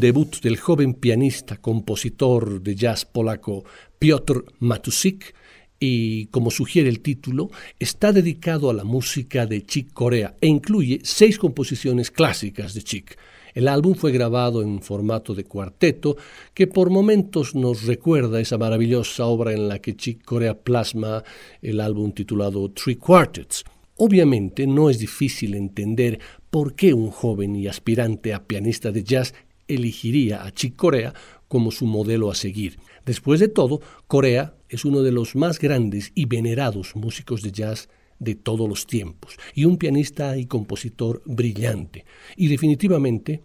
Debut 0.00 0.40
del 0.40 0.56
joven 0.58 0.94
pianista, 0.94 1.56
compositor 1.56 2.62
de 2.62 2.74
jazz 2.74 3.04
polaco 3.04 3.64
Piotr 3.98 4.44
Matusik, 4.60 5.34
y 5.78 6.26
como 6.26 6.50
sugiere 6.50 6.88
el 6.88 7.00
título, 7.00 7.50
está 7.78 8.12
dedicado 8.12 8.70
a 8.70 8.74
la 8.74 8.84
música 8.84 9.46
de 9.46 9.64
Chick 9.64 9.92
Corea 9.92 10.34
e 10.40 10.46
incluye 10.46 11.00
seis 11.02 11.38
composiciones 11.38 12.10
clásicas 12.10 12.74
de 12.74 12.82
Chick. 12.82 13.18
El 13.54 13.68
álbum 13.68 13.94
fue 13.94 14.12
grabado 14.12 14.62
en 14.62 14.82
formato 14.82 15.34
de 15.34 15.44
cuarteto, 15.44 16.16
que 16.52 16.66
por 16.66 16.90
momentos 16.90 17.54
nos 17.54 17.84
recuerda 17.84 18.40
esa 18.40 18.58
maravillosa 18.58 19.26
obra 19.26 19.52
en 19.52 19.68
la 19.68 19.78
que 19.78 19.96
Chick 19.96 20.24
Corea 20.24 20.58
plasma 20.58 21.24
el 21.62 21.80
álbum 21.80 22.12
titulado 22.12 22.70
Three 22.70 22.96
Quartets. 22.96 23.64
Obviamente 23.98 24.66
no 24.66 24.90
es 24.90 24.98
difícil 24.98 25.54
entender 25.54 26.20
por 26.50 26.74
qué 26.74 26.92
un 26.92 27.10
joven 27.10 27.56
y 27.56 27.66
aspirante 27.66 28.34
a 28.34 28.44
pianista 28.44 28.92
de 28.92 29.02
jazz 29.02 29.32
elegiría 29.68 30.44
a 30.44 30.52
Chick 30.52 30.76
Corea 30.76 31.14
como 31.48 31.70
su 31.70 31.86
modelo 31.86 32.30
a 32.30 32.34
seguir. 32.34 32.78
Después 33.04 33.40
de 33.40 33.48
todo, 33.48 33.80
Corea 34.06 34.56
es 34.68 34.84
uno 34.84 35.02
de 35.02 35.12
los 35.12 35.36
más 35.36 35.58
grandes 35.58 36.12
y 36.14 36.26
venerados 36.26 36.96
músicos 36.96 37.42
de 37.42 37.52
jazz 37.52 37.88
de 38.18 38.34
todos 38.34 38.68
los 38.68 38.86
tiempos, 38.86 39.36
y 39.54 39.66
un 39.66 39.76
pianista 39.76 40.38
y 40.38 40.46
compositor 40.46 41.22
brillante, 41.26 42.04
y 42.36 42.48
definitivamente 42.48 43.42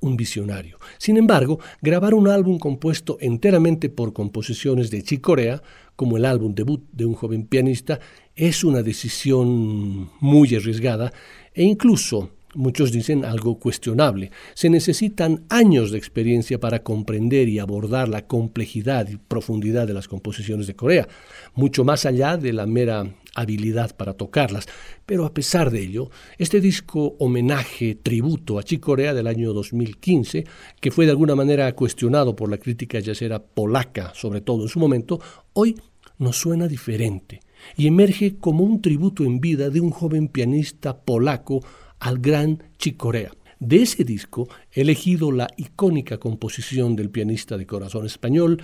un 0.00 0.16
visionario. 0.16 0.78
Sin 0.98 1.16
embargo, 1.16 1.60
grabar 1.80 2.14
un 2.14 2.28
álbum 2.28 2.58
compuesto 2.58 3.18
enteramente 3.20 3.88
por 3.88 4.12
composiciones 4.12 4.90
de 4.90 5.02
Chick 5.02 5.20
Corea, 5.20 5.62
como 5.96 6.16
el 6.16 6.24
álbum 6.24 6.54
debut 6.54 6.84
de 6.92 7.06
un 7.06 7.14
joven 7.14 7.46
pianista, 7.46 8.00
es 8.34 8.64
una 8.64 8.82
decisión 8.82 10.10
muy 10.20 10.54
arriesgada 10.54 11.12
e 11.54 11.62
incluso 11.62 12.30
muchos 12.54 12.92
dicen 12.92 13.24
algo 13.24 13.58
cuestionable. 13.58 14.30
Se 14.54 14.70
necesitan 14.70 15.44
años 15.48 15.90
de 15.90 15.98
experiencia 15.98 16.60
para 16.60 16.82
comprender 16.82 17.48
y 17.48 17.58
abordar 17.58 18.08
la 18.08 18.26
complejidad 18.26 19.08
y 19.08 19.16
profundidad 19.16 19.86
de 19.86 19.94
las 19.94 20.08
composiciones 20.08 20.66
de 20.66 20.76
Corea, 20.76 21.08
mucho 21.54 21.84
más 21.84 22.06
allá 22.06 22.36
de 22.36 22.52
la 22.52 22.66
mera 22.66 23.06
habilidad 23.34 23.96
para 23.96 24.14
tocarlas. 24.14 24.66
Pero 25.06 25.24
a 25.24 25.32
pesar 25.32 25.70
de 25.70 25.82
ello, 25.82 26.10
este 26.38 26.60
disco 26.60 27.16
homenaje, 27.18 27.94
tributo 27.94 28.58
a 28.58 28.62
Chick 28.62 28.80
Corea 28.80 29.14
del 29.14 29.26
año 29.26 29.52
2015, 29.52 30.44
que 30.80 30.90
fue 30.90 31.06
de 31.06 31.12
alguna 31.12 31.34
manera 31.34 31.72
cuestionado 31.74 32.36
por 32.36 32.50
la 32.50 32.58
crítica 32.58 32.98
yacera 32.98 33.42
polaca, 33.42 34.12
sobre 34.14 34.40
todo 34.40 34.62
en 34.62 34.68
su 34.68 34.78
momento, 34.78 35.20
hoy 35.54 35.76
nos 36.18 36.36
suena 36.36 36.68
diferente 36.68 37.40
y 37.76 37.86
emerge 37.86 38.36
como 38.36 38.64
un 38.64 38.82
tributo 38.82 39.24
en 39.24 39.40
vida 39.40 39.70
de 39.70 39.80
un 39.80 39.90
joven 39.90 40.28
pianista 40.28 40.98
polaco 40.98 41.62
al 42.02 42.18
gran 42.18 42.64
Chicorea. 42.78 43.30
De 43.60 43.82
ese 43.82 44.02
disco 44.02 44.48
he 44.72 44.80
elegido 44.80 45.30
la 45.30 45.46
icónica 45.56 46.18
composición 46.18 46.96
del 46.96 47.10
pianista 47.10 47.56
de 47.56 47.64
corazón 47.64 48.06
español 48.06 48.60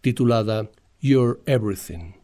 titulada 0.00 0.70
You're 1.00 1.38
Everything. 1.46 2.19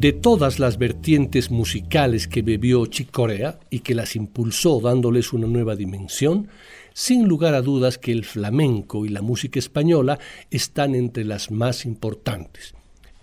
De 0.00 0.14
todas 0.14 0.58
las 0.58 0.78
vertientes 0.78 1.50
musicales 1.50 2.26
que 2.26 2.40
bebió 2.40 2.86
Chick 2.86 3.10
Corea 3.10 3.60
y 3.68 3.80
que 3.80 3.94
las 3.94 4.16
impulsó 4.16 4.80
dándoles 4.80 5.34
una 5.34 5.46
nueva 5.46 5.76
dimensión, 5.76 6.48
sin 6.94 7.28
lugar 7.28 7.52
a 7.52 7.60
dudas 7.60 7.98
que 7.98 8.10
el 8.10 8.24
flamenco 8.24 9.04
y 9.04 9.10
la 9.10 9.20
música 9.20 9.58
española 9.58 10.18
están 10.50 10.94
entre 10.94 11.24
las 11.24 11.50
más 11.50 11.84
importantes. 11.84 12.72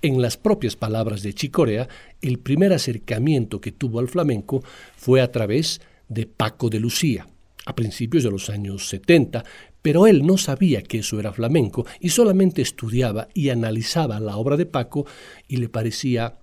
En 0.03 0.21
las 0.21 0.37
propias 0.37 0.75
palabras 0.75 1.23
de 1.23 1.33
Chicorea, 1.33 1.89
el 2.21 2.37
primer 2.37 2.71
acercamiento 2.73 3.59
que 3.59 3.71
tuvo 3.71 3.97
al 3.97 4.07
flamenco 4.07 4.63
fue 4.95 5.21
a 5.21 5.31
través 5.31 5.81
de 6.09 6.27
Paco 6.27 6.69
de 6.69 6.79
Lucía, 6.79 7.25
a 7.65 7.73
principios 7.73 8.23
de 8.23 8.29
los 8.29 8.51
años 8.51 8.87
70, 8.87 9.43
pero 9.81 10.05
él 10.05 10.27
no 10.27 10.37
sabía 10.37 10.83
que 10.83 10.99
eso 10.99 11.19
era 11.19 11.33
flamenco 11.33 11.87
y 11.99 12.09
solamente 12.09 12.61
estudiaba 12.61 13.29
y 13.33 13.49
analizaba 13.49 14.19
la 14.19 14.37
obra 14.37 14.57
de 14.57 14.67
Paco 14.67 15.07
y 15.47 15.57
le 15.57 15.69
parecía 15.69 16.35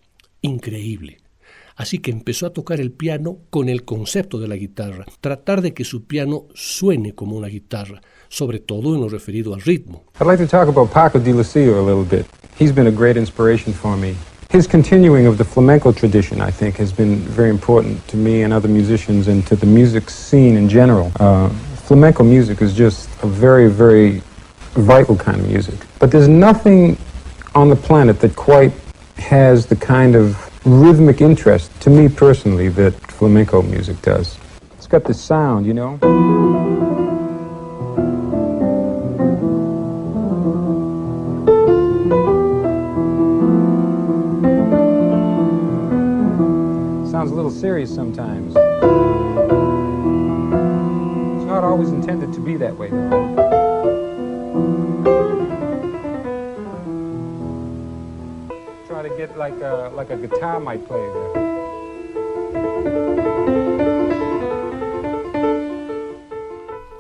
increíble. 0.45 1.19
Así 1.77 1.99
que 1.99 2.13
empezó 2.13 2.47
a 2.47 2.53
tocar 2.53 2.81
el 2.81 2.93
piano 2.93 3.39
con 3.51 3.69
el 3.69 3.85
concepto 3.85 4.39
de 4.39 4.47
la 4.47 4.55
guitarra, 4.55 5.05
tratar 5.21 5.61
de 5.61 5.75
que 5.75 5.85
su 5.85 6.05
piano 6.05 6.45
suene 6.55 7.15
como 7.15 7.37
una 7.37 7.49
guitarra, 7.49 8.01
sobre 8.29 8.61
todo 8.61 8.95
en 8.95 9.01
lo 9.01 9.09
referido 9.09 9.55
al 9.55 9.61
ritmo. 9.61 10.05
I'd 10.21 10.27
like 10.27 10.39
to 10.39 10.49
talk 10.49 10.69
about 10.69 10.93
Paco 10.93 11.19
de 11.19 11.33
Lucia 11.33 11.77
a 11.77 11.83
little 11.83 12.05
bit. 12.05 12.27
He's 12.59 12.73
been 12.73 12.87
a 12.87 12.93
great 12.93 13.17
inspiration 13.17 13.73
for 13.73 13.97
me. 13.97 14.15
His 14.53 14.69
continuing 14.69 15.27
of 15.27 15.37
the 15.37 15.45
flamenco 15.45 15.91
tradition, 15.91 16.41
I 16.41 16.53
think, 16.53 16.77
has 16.77 16.93
been 16.93 17.17
very 17.17 17.51
important 17.51 18.07
to 18.07 18.17
me 18.17 18.45
and 18.45 18.53
other 18.53 18.69
musicians 18.69 19.27
and 19.27 19.45
to 19.49 19.57
the 19.57 19.67
music 19.67 20.09
scene 20.09 20.57
in 20.57 20.69
general. 20.69 21.11
Uh, 21.19 21.49
flamenco 21.89 22.23
music 22.23 22.63
is 22.63 22.73
just 22.73 23.09
a 23.25 23.27
very, 23.27 23.69
very 23.69 24.23
vital 24.75 25.17
kind 25.17 25.41
of 25.41 25.49
music. 25.49 25.75
But 25.99 26.13
there's 26.13 26.29
nothing 26.29 26.97
on 27.57 27.69
the 27.69 27.77
planet 27.77 28.21
that 28.21 28.37
quite 28.37 28.71
has 29.17 29.67
the 29.67 29.77
kind 29.77 30.15
of 30.15 30.51
rhythmic 30.67 31.21
interest, 31.21 31.71
to 31.81 31.91
me 31.91 32.09
personally, 32.09 32.69
that 32.69 32.95
flamenco 33.13 33.63
music 33.63 34.01
does. 34.03 34.39
It's 34.77 34.87
got 34.87 35.05
this 35.05 35.21
sound, 35.21 35.67
you 35.67 35.75
know? 35.75 35.99
Sounds 47.11 47.31
a 47.31 47.35
little 47.35 47.51
serious 47.51 47.95
sometimes. 47.95 48.55
It's 51.37 51.47
not 51.47 51.65
always 51.65 51.91
intended 51.91 52.33
to 52.35 52.41
be 52.41 52.57
that 52.57 52.77
way, 52.77 52.91
though. 52.91 53.35
There. 60.89 61.45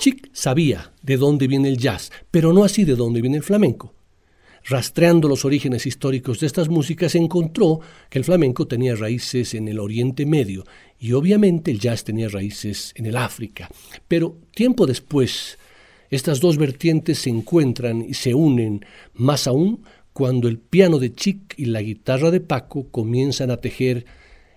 Chick 0.05 0.29
sabía 0.35 0.93
de 1.01 1.17
dónde 1.17 1.47
viene 1.47 1.69
el 1.69 1.79
jazz, 1.79 2.13
pero 2.31 2.53
no 2.53 2.63
así 2.63 2.85
de 2.85 2.95
dónde 2.95 3.23
viene 3.23 3.39
el 3.39 3.43
flamenco. 3.43 3.95
Rastreando 4.67 5.29
los 5.29 5.47
orígenes 5.47 5.87
históricos 5.87 6.41
de 6.41 6.47
estas 6.47 6.69
músicas, 6.69 7.15
encontró 7.15 7.81
que 8.11 8.19
el 8.19 8.25
flamenco 8.25 8.67
tenía 8.67 8.97
raíces 8.97 9.55
en 9.55 9.69
el 9.69 9.79
Oriente 9.79 10.27
Medio 10.27 10.65
y 10.99 11.13
obviamente 11.13 11.71
el 11.71 11.79
jazz 11.81 12.05
tenía 12.05 12.29
raíces 12.29 12.93
en 12.97 13.07
el 13.07 13.17
África. 13.17 13.71
Pero 14.07 14.37
tiempo 14.55 14.87
después, 14.87 15.59
estas 16.11 16.41
dos 16.41 16.59
vertientes 16.59 17.19
se 17.19 17.31
encuentran 17.31 18.03
y 18.03 18.13
se 18.13 18.35
unen 18.35 18.85
más 19.15 19.47
aún 19.47 19.85
cuando 20.15 20.47
el 20.49 20.59
piano 20.59 20.99
de 20.99 21.13
Chick 21.13 21.55
y 21.59 21.67
la 21.67 21.83
guitarra 21.83 22.31
de 22.31 22.41
Paco 22.41 22.89
comienzan 22.91 23.51
a 23.51 23.59
tejer 23.59 24.07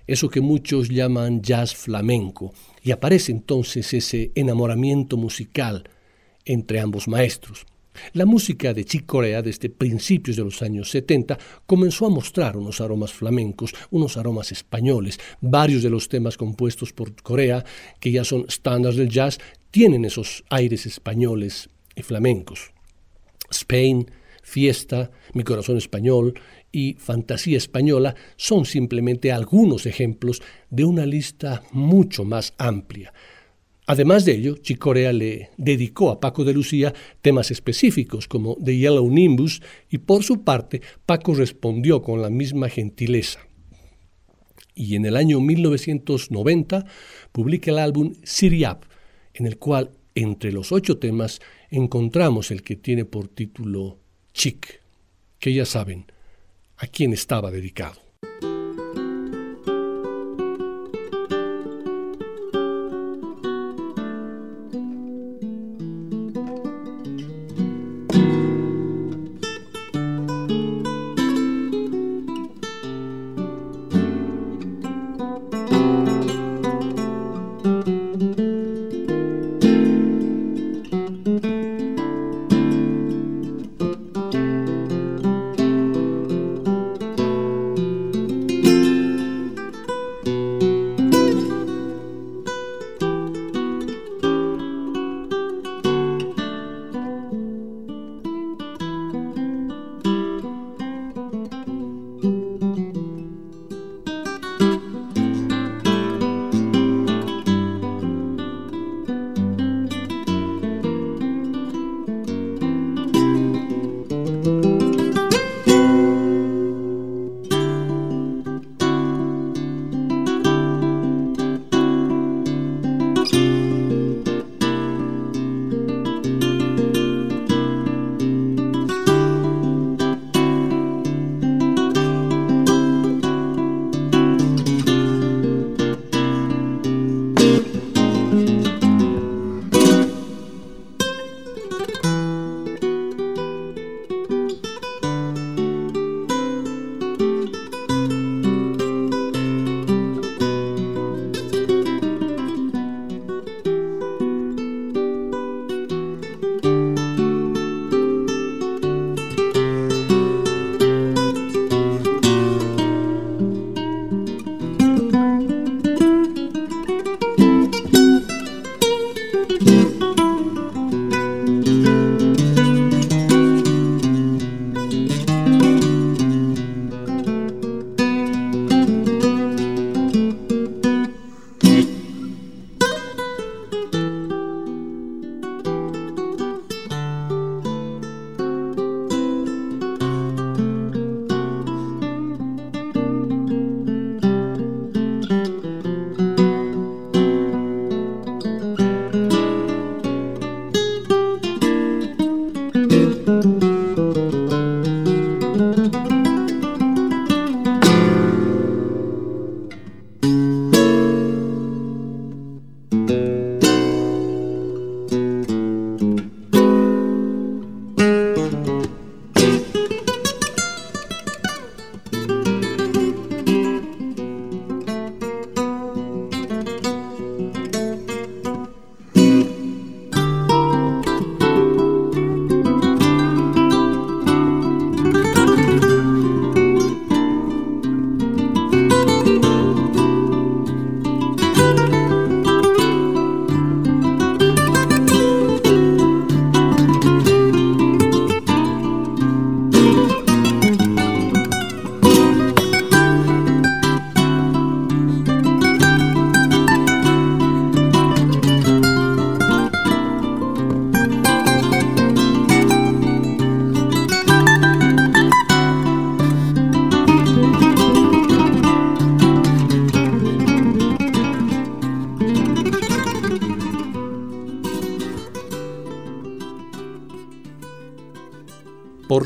eso 0.05 0.29
que 0.29 0.39
muchos 0.39 0.87
llaman 0.87 1.41
jazz 1.41 1.75
flamenco, 1.75 2.53
y 2.81 2.91
aparece 2.91 3.31
entonces 3.33 3.93
ese 3.93 4.31
enamoramiento 4.35 5.17
musical 5.17 5.89
entre 6.45 6.79
ambos 6.79 7.07
maestros. 7.09 7.65
La 8.13 8.27
música 8.27 8.75
de 8.75 8.85
Chick 8.85 9.07
Corea 9.07 9.41
desde 9.41 9.71
principios 9.71 10.37
de 10.37 10.43
los 10.43 10.61
años 10.61 10.91
70 10.91 11.39
comenzó 11.65 12.05
a 12.05 12.09
mostrar 12.09 12.55
unos 12.55 12.79
aromas 12.79 13.11
flamencos, 13.11 13.73
unos 13.89 14.15
aromas 14.17 14.51
españoles. 14.51 15.19
Varios 15.41 15.81
de 15.81 15.89
los 15.89 16.07
temas 16.07 16.37
compuestos 16.37 16.93
por 16.93 17.19
Corea, 17.23 17.65
que 17.99 18.11
ya 18.11 18.23
son 18.23 18.45
estándares 18.47 18.97
del 18.97 19.09
jazz, 19.09 19.39
tienen 19.71 20.05
esos 20.05 20.43
aires 20.51 20.85
españoles 20.85 21.69
y 21.95 22.03
flamencos. 22.03 22.71
Spain, 23.49 24.11
Fiesta, 24.47 25.11
Mi 25.33 25.43
Corazón 25.43 25.75
Español 25.75 26.33
y 26.71 26.93
Fantasía 26.93 27.57
Española 27.57 28.15
son 28.37 28.63
simplemente 28.63 29.33
algunos 29.33 29.85
ejemplos 29.85 30.41
de 30.69 30.85
una 30.85 31.05
lista 31.05 31.63
mucho 31.73 32.23
más 32.23 32.53
amplia. 32.57 33.13
Además 33.87 34.23
de 34.23 34.35
ello, 34.35 34.55
Chicorea 34.55 35.11
le 35.11 35.49
dedicó 35.57 36.11
a 36.11 36.21
Paco 36.21 36.45
de 36.45 36.53
Lucía 36.53 36.93
temas 37.21 37.51
específicos 37.51 38.29
como 38.29 38.55
The 38.55 38.77
Yellow 38.77 39.11
Nimbus 39.11 39.61
y 39.89 39.97
por 39.97 40.23
su 40.23 40.45
parte 40.45 40.81
Paco 41.05 41.35
respondió 41.35 42.01
con 42.01 42.21
la 42.21 42.29
misma 42.29 42.69
gentileza. 42.69 43.41
Y 44.73 44.95
en 44.95 45.05
el 45.05 45.17
año 45.17 45.41
1990 45.41 46.85
publica 47.33 47.71
el 47.71 47.79
álbum 47.79 48.13
Siriap, 48.23 48.85
en 49.33 49.45
el 49.45 49.57
cual 49.57 49.91
entre 50.15 50.53
los 50.53 50.71
ocho 50.71 50.99
temas 50.99 51.41
encontramos 51.69 52.49
el 52.49 52.61
que 52.61 52.77
tiene 52.77 53.03
por 53.03 53.27
título 53.27 54.06
Chic, 54.37 54.81
que 55.39 55.51
ya 55.51 55.65
saben 55.65 56.05
a 56.77 56.85
quién 56.85 57.11
estaba 57.11 57.49
dedicado. 57.49 57.99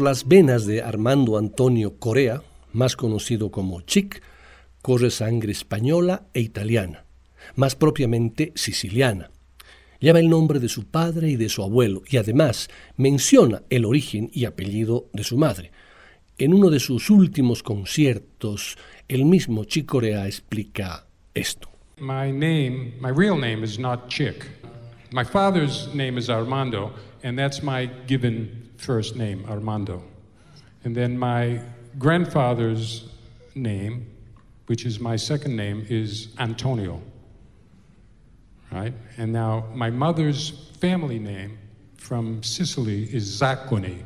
Las 0.01 0.27
venas 0.27 0.65
de 0.65 0.81
Armando 0.81 1.37
Antonio 1.37 1.99
Corea, 1.99 2.41
más 2.73 2.95
conocido 2.95 3.51
como 3.51 3.81
Chic, 3.81 4.23
corre 4.81 5.11
sangre 5.11 5.51
española 5.51 6.23
e 6.33 6.41
italiana, 6.41 7.05
más 7.55 7.75
propiamente 7.75 8.51
siciliana. 8.55 9.29
Lleva 9.99 10.19
el 10.19 10.27
nombre 10.27 10.59
de 10.59 10.69
su 10.69 10.85
padre 10.85 11.29
y 11.29 11.35
de 11.35 11.49
su 11.49 11.61
abuelo 11.61 12.01
y 12.09 12.17
además 12.17 12.67
menciona 12.97 13.61
el 13.69 13.85
origen 13.85 14.31
y 14.33 14.45
apellido 14.45 15.07
de 15.13 15.23
su 15.23 15.37
madre. 15.37 15.71
En 16.39 16.55
uno 16.55 16.71
de 16.71 16.79
sus 16.79 17.11
últimos 17.11 17.61
conciertos, 17.61 18.79
el 19.07 19.25
mismo 19.25 19.65
Chic 19.65 19.85
Corea 19.85 20.25
explica 20.25 21.05
esto. 21.35 21.69
My 21.99 22.31
name, 22.31 22.95
my 22.99 23.11
real 23.15 23.39
name 23.39 23.63
is 23.63 23.77
not 23.77 24.07
Chick. 24.07 24.47
My 25.11 25.23
father's 25.23 25.93
name 25.93 26.17
is 26.17 26.27
Armando, 26.27 26.95
and 27.23 27.37
that's 27.37 27.61
my 27.61 27.87
given 28.07 28.70
first 28.81 29.15
name, 29.15 29.45
Armando. 29.47 30.01
And 30.83 30.95
then 30.95 31.17
my 31.17 31.61
grandfather's 31.99 33.09
name, 33.53 34.07
which 34.65 34.85
is 34.85 34.99
my 34.99 35.15
second 35.15 35.55
name, 35.55 35.85
is 35.87 36.29
Antonio. 36.39 36.99
Right? 38.71 38.93
And 39.17 39.31
now 39.31 39.67
my 39.75 39.91
mother's 39.91 40.71
family 40.79 41.19
name 41.19 41.59
from 41.97 42.41
Sicily 42.41 43.03
is 43.13 43.39
Zacquini. 43.39 44.03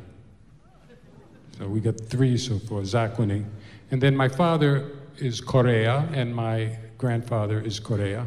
So 1.58 1.66
we 1.68 1.80
got 1.80 1.98
three 1.98 2.36
so 2.36 2.58
far, 2.58 2.82
Zacquini. 2.82 3.46
And 3.90 4.02
then 4.02 4.14
my 4.14 4.28
father 4.28 4.90
is 5.16 5.40
Correa, 5.40 6.06
and 6.12 6.34
my 6.34 6.76
grandfather 6.98 7.60
is 7.60 7.80
Correa. 7.80 8.26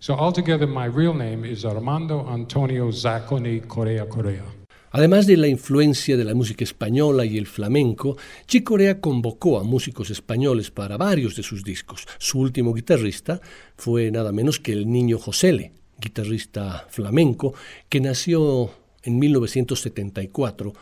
So 0.00 0.14
altogether, 0.14 0.66
my 0.66 0.84
real 0.84 1.14
name 1.14 1.44
is 1.44 1.64
Armando 1.64 2.28
Antonio 2.28 2.90
Zacconi 2.90 3.66
Correa 3.66 4.04
Correa. 4.04 4.44
Además 4.90 5.26
de 5.26 5.36
la 5.36 5.48
influencia 5.48 6.16
de 6.16 6.24
la 6.24 6.34
música 6.34 6.64
española 6.64 7.26
y 7.26 7.36
el 7.36 7.46
flamenco, 7.46 8.16
Chick 8.46 8.64
Corea 8.64 9.00
convocó 9.00 9.58
a 9.58 9.64
músicos 9.64 10.10
españoles 10.10 10.70
para 10.70 10.96
varios 10.96 11.36
de 11.36 11.42
sus 11.42 11.62
discos. 11.62 12.06
Su 12.18 12.40
último 12.40 12.72
guitarrista 12.72 13.40
fue 13.76 14.10
nada 14.10 14.32
menos 14.32 14.58
que 14.60 14.72
el 14.72 14.90
niño 14.90 15.18
Josele, 15.18 15.72
guitarrista 16.00 16.86
flamenco, 16.88 17.52
que 17.88 18.00
nació 18.00 18.70
en 19.02 19.18
1974 19.18 20.72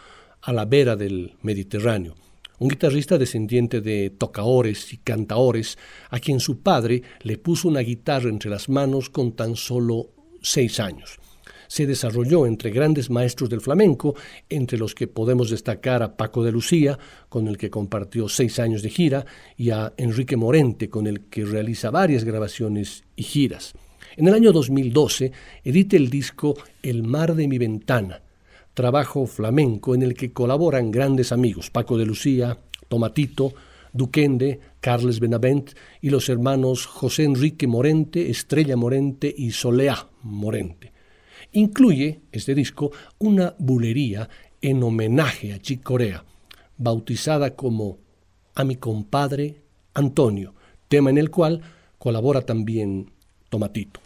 a 0.43 0.53
la 0.53 0.65
vera 0.65 0.95
del 0.95 1.35
Mediterráneo 1.43 2.15
un 2.59 2.69
guitarrista 2.69 3.19
descendiente 3.19 3.81
de 3.81 4.11
tocaores 4.11 4.93
y 4.93 4.99
cantaores, 4.99 5.77
a 6.09 6.19
quien 6.19 6.41
su 6.41 6.61
padre 6.61 7.03
le 7.21 7.37
puso 7.37 7.69
una 7.69 7.81
guitarra 7.81 8.31
entre 8.31 8.51
las 8.51 8.69
manos 8.69 9.11
con 9.11 9.33
tan 9.33 9.57
solo 9.57 10.09
seis 10.41 10.81
años. 10.81 11.19
Se 11.69 11.87
desarrolló 11.87 12.47
entre 12.47 12.71
grandes 12.71 13.11
maestros 13.11 13.51
del 13.51 13.61
flamenco, 13.61 14.15
entre 14.49 14.79
los 14.79 14.95
que 14.95 15.07
podemos 15.07 15.51
destacar 15.51 16.03
a 16.03 16.17
Paco 16.17 16.45
de 16.45 16.53
Lucía, 16.53 16.99
con 17.29 17.49
el 17.49 17.57
que 17.57 17.71
compartió 17.71 18.29
seis 18.29 18.59
años 18.59 18.83
de 18.83 18.91
gira, 18.91 19.27
y 19.57 19.71
a 19.71 19.93
Enrique 19.97 20.37
Morente, 20.37 20.89
con 20.89 21.07
el 21.07 21.23
que 21.23 21.45
realiza 21.45 21.91
varias 21.91 22.25
grabaciones 22.25 23.05
y 23.17 23.23
giras. 23.23 23.75
En 24.17 24.29
el 24.29 24.35
año 24.35 24.53
2012 24.53 25.33
edita 25.65 25.97
el 25.97 26.09
disco 26.09 26.57
El 26.83 27.03
mar 27.03 27.35
de 27.35 27.49
mi 27.49 27.59
ventana, 27.59 28.23
trabajo 28.73 29.27
flamenco 29.27 29.95
en 29.95 30.03
el 30.03 30.15
que 30.15 30.33
colaboran 30.33 30.91
grandes 30.91 31.33
amigos, 31.33 31.71
Paco 31.71 31.99
de 31.99 32.07
Lucía, 32.07 32.59
Tomatito, 32.89 33.55
Duquende, 33.93 34.61
Carles 34.81 35.21
Benavent 35.21 35.71
y 36.01 36.11
los 36.11 36.29
hermanos 36.29 36.87
José 36.87 37.25
Enrique 37.25 37.67
Morente, 37.67 38.31
Estrella 38.31 38.77
Morente 38.77 39.35
y 39.37 39.51
Soleá 39.51 40.09
Morente. 40.23 40.93
Incluye 41.53 42.21
este 42.33 42.55
disco 42.55 42.93
una 43.19 43.55
bulería 43.59 44.29
en 44.61 44.83
homenaje 44.83 45.53
a 45.53 45.59
Chick 45.59 45.83
Corea, 45.83 46.25
bautizada 46.77 47.55
como 47.55 47.99
A 48.55 48.65
mi 48.65 48.77
compadre 48.77 49.63
Antonio, 49.95 50.55
tema 50.89 51.11
en 51.11 51.19
el 51.19 51.31
cual 51.31 51.63
colabora 51.99 52.43
también 52.43 53.11
Tomatito. 53.49 54.06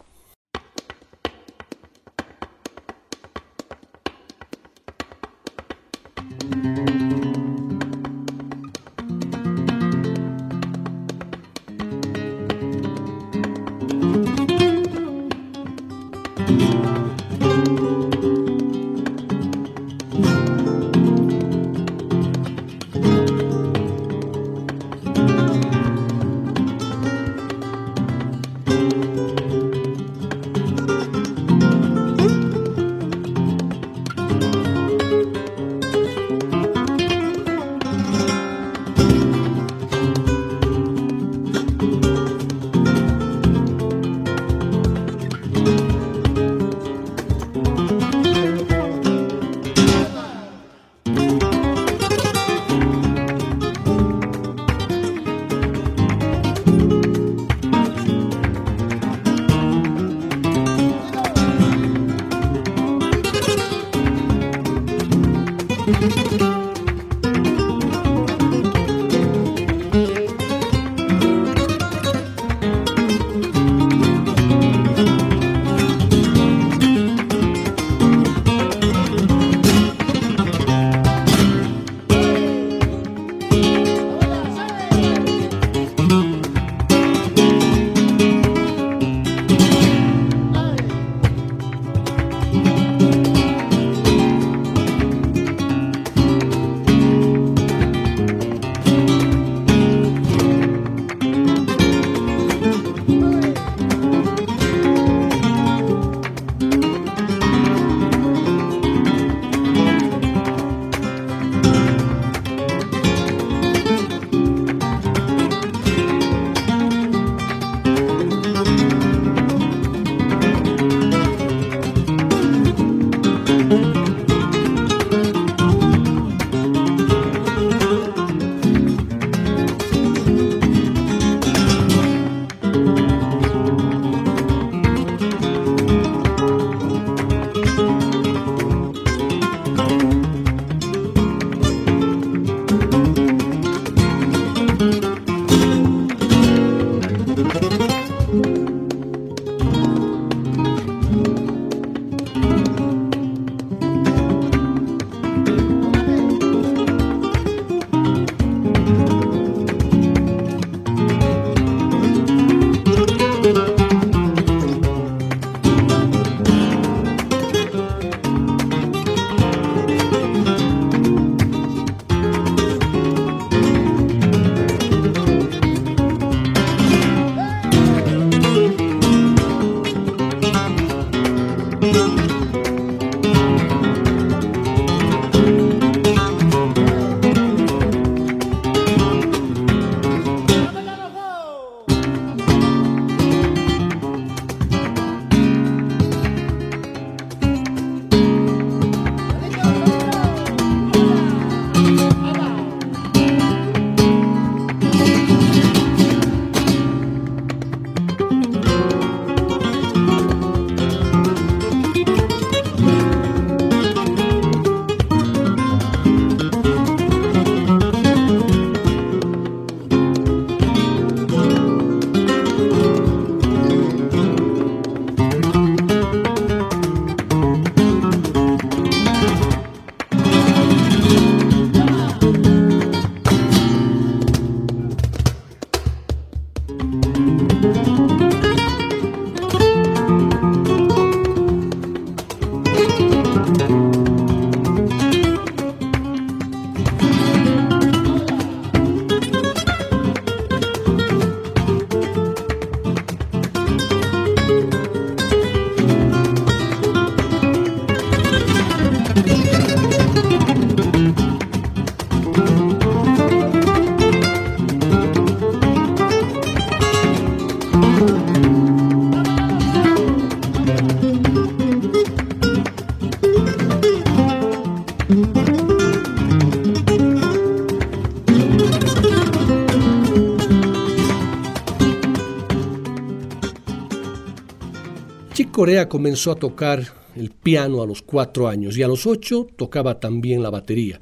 Corea 285.61 285.87
comenzó 285.87 286.31
a 286.31 286.35
tocar 286.37 286.87
el 287.15 287.29
piano 287.29 287.83
a 287.83 287.85
los 287.85 288.01
cuatro 288.01 288.47
años 288.47 288.75
y 288.75 288.81
a 288.81 288.87
los 288.87 289.05
ocho 289.05 289.45
tocaba 289.55 289.99
también 289.99 290.41
la 290.41 290.49
batería. 290.49 290.99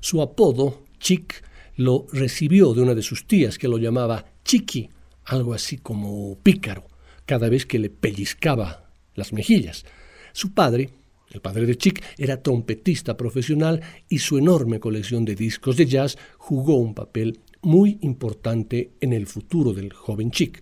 Su 0.00 0.20
apodo, 0.20 0.82
Chick, 0.98 1.42
lo 1.76 2.06
recibió 2.12 2.74
de 2.74 2.82
una 2.82 2.94
de 2.94 3.00
sus 3.00 3.26
tías 3.26 3.56
que 3.56 3.66
lo 3.66 3.78
llamaba 3.78 4.26
Chiqui, 4.44 4.90
algo 5.24 5.54
así 5.54 5.78
como 5.78 6.36
pícaro, 6.42 6.84
cada 7.24 7.48
vez 7.48 7.64
que 7.64 7.78
le 7.78 7.88
pellizcaba 7.88 8.90
las 9.14 9.32
mejillas. 9.32 9.86
Su 10.34 10.52
padre, 10.52 10.90
el 11.30 11.40
padre 11.40 11.64
de 11.64 11.78
Chick, 11.78 12.04
era 12.18 12.42
trompetista 12.42 13.16
profesional 13.16 13.80
y 14.10 14.18
su 14.18 14.36
enorme 14.36 14.80
colección 14.80 15.24
de 15.24 15.34
discos 15.34 15.78
de 15.78 15.86
jazz 15.86 16.18
jugó 16.36 16.76
un 16.76 16.92
papel 16.92 17.40
muy 17.62 17.96
importante 18.02 18.90
en 19.00 19.14
el 19.14 19.26
futuro 19.26 19.72
del 19.72 19.94
joven 19.94 20.30
Chick. 20.30 20.60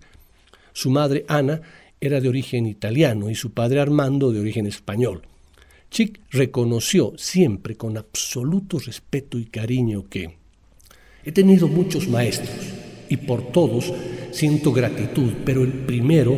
Su 0.71 0.89
madre, 0.89 1.25
Ana, 1.27 1.61
era 2.05 2.19
de 2.19 2.27
origen 2.27 2.65
italiano 2.65 3.29
y 3.29 3.35
su 3.35 3.53
padre 3.53 3.79
Armando 3.79 4.33
de 4.33 4.41
origen 4.41 4.67
español. 4.67 5.21
Chick 5.89 6.19
reconoció 6.31 7.13
siempre 7.15 7.77
con 7.77 7.95
absoluto 7.95 8.77
respeto 8.77 9.39
y 9.39 9.45
cariño 9.45 10.09
que 10.09 10.35
he 11.23 11.31
tenido 11.31 11.69
muchos 11.69 12.09
maestros 12.09 12.51
y 13.07 13.15
por 13.15 13.53
todos 13.53 13.93
siento 14.31 14.73
gratitud, 14.73 15.31
pero 15.45 15.63
el 15.63 15.71
primero 15.71 16.37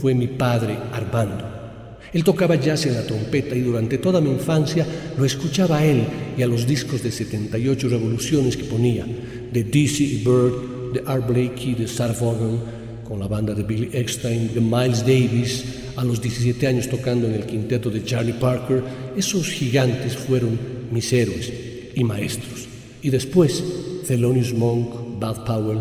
fue 0.00 0.14
mi 0.14 0.26
padre 0.26 0.78
Armando. 0.90 1.98
Él 2.10 2.24
tocaba 2.24 2.54
jazz 2.54 2.86
en 2.86 2.94
la 2.94 3.06
trompeta 3.06 3.54
y 3.54 3.60
durante 3.60 3.98
toda 3.98 4.22
mi 4.22 4.30
infancia 4.30 4.86
lo 5.18 5.26
escuchaba 5.26 5.78
a 5.78 5.84
él 5.84 6.06
y 6.38 6.42
a 6.42 6.46
los 6.46 6.66
discos 6.66 7.02
de 7.02 7.12
78 7.12 7.88
revoluciones 7.90 8.56
que 8.56 8.64
ponía, 8.64 9.04
de 9.04 9.64
Dizzy 9.64 10.22
Bird, 10.24 10.94
de 10.94 11.02
Art 11.04 11.28
Blakey, 11.28 11.74
de 11.74 11.88
Sarah 11.88 12.14
Vaughan, 12.18 12.83
con 13.04 13.20
la 13.20 13.28
banda 13.28 13.54
de 13.54 13.62
Billy 13.62 13.90
Eckstein, 13.92 14.52
de 14.54 14.60
Miles 14.60 15.00
Davis, 15.00 15.64
a 15.96 16.04
los 16.04 16.20
17 16.20 16.66
años 16.66 16.88
tocando 16.88 17.26
en 17.26 17.34
el 17.34 17.46
quinteto 17.46 17.90
de 17.90 18.04
Charlie 18.04 18.32
Parker, 18.32 18.82
esos 19.16 19.48
gigantes 19.48 20.16
fueron 20.16 20.58
mis 20.90 21.12
héroes 21.12 21.52
y 21.94 22.02
maestros. 22.02 22.66
Y 23.02 23.10
después, 23.10 23.62
Thelonious 24.06 24.52
Monk, 24.54 25.20
Bud 25.20 25.44
Powell, 25.44 25.80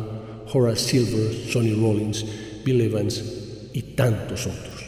Horace 0.54 0.90
Silver, 0.90 1.34
Sonny 1.50 1.74
Rollins, 1.74 2.26
Bill 2.64 2.82
Evans 2.82 3.24
y 3.74 3.82
tantos 3.82 4.46
otros. 4.46 4.84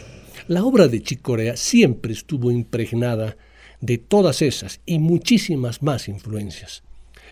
La 0.47 0.63
obra 0.63 0.87
de 0.87 1.01
Chick 1.01 1.21
Corea 1.21 1.57
siempre 1.57 2.13
estuvo 2.13 2.51
impregnada 2.51 3.35
de 3.81 3.97
todas 3.97 4.41
esas 4.41 4.79
y 4.85 4.99
muchísimas 4.99 5.81
más 5.81 6.07
influencias. 6.07 6.83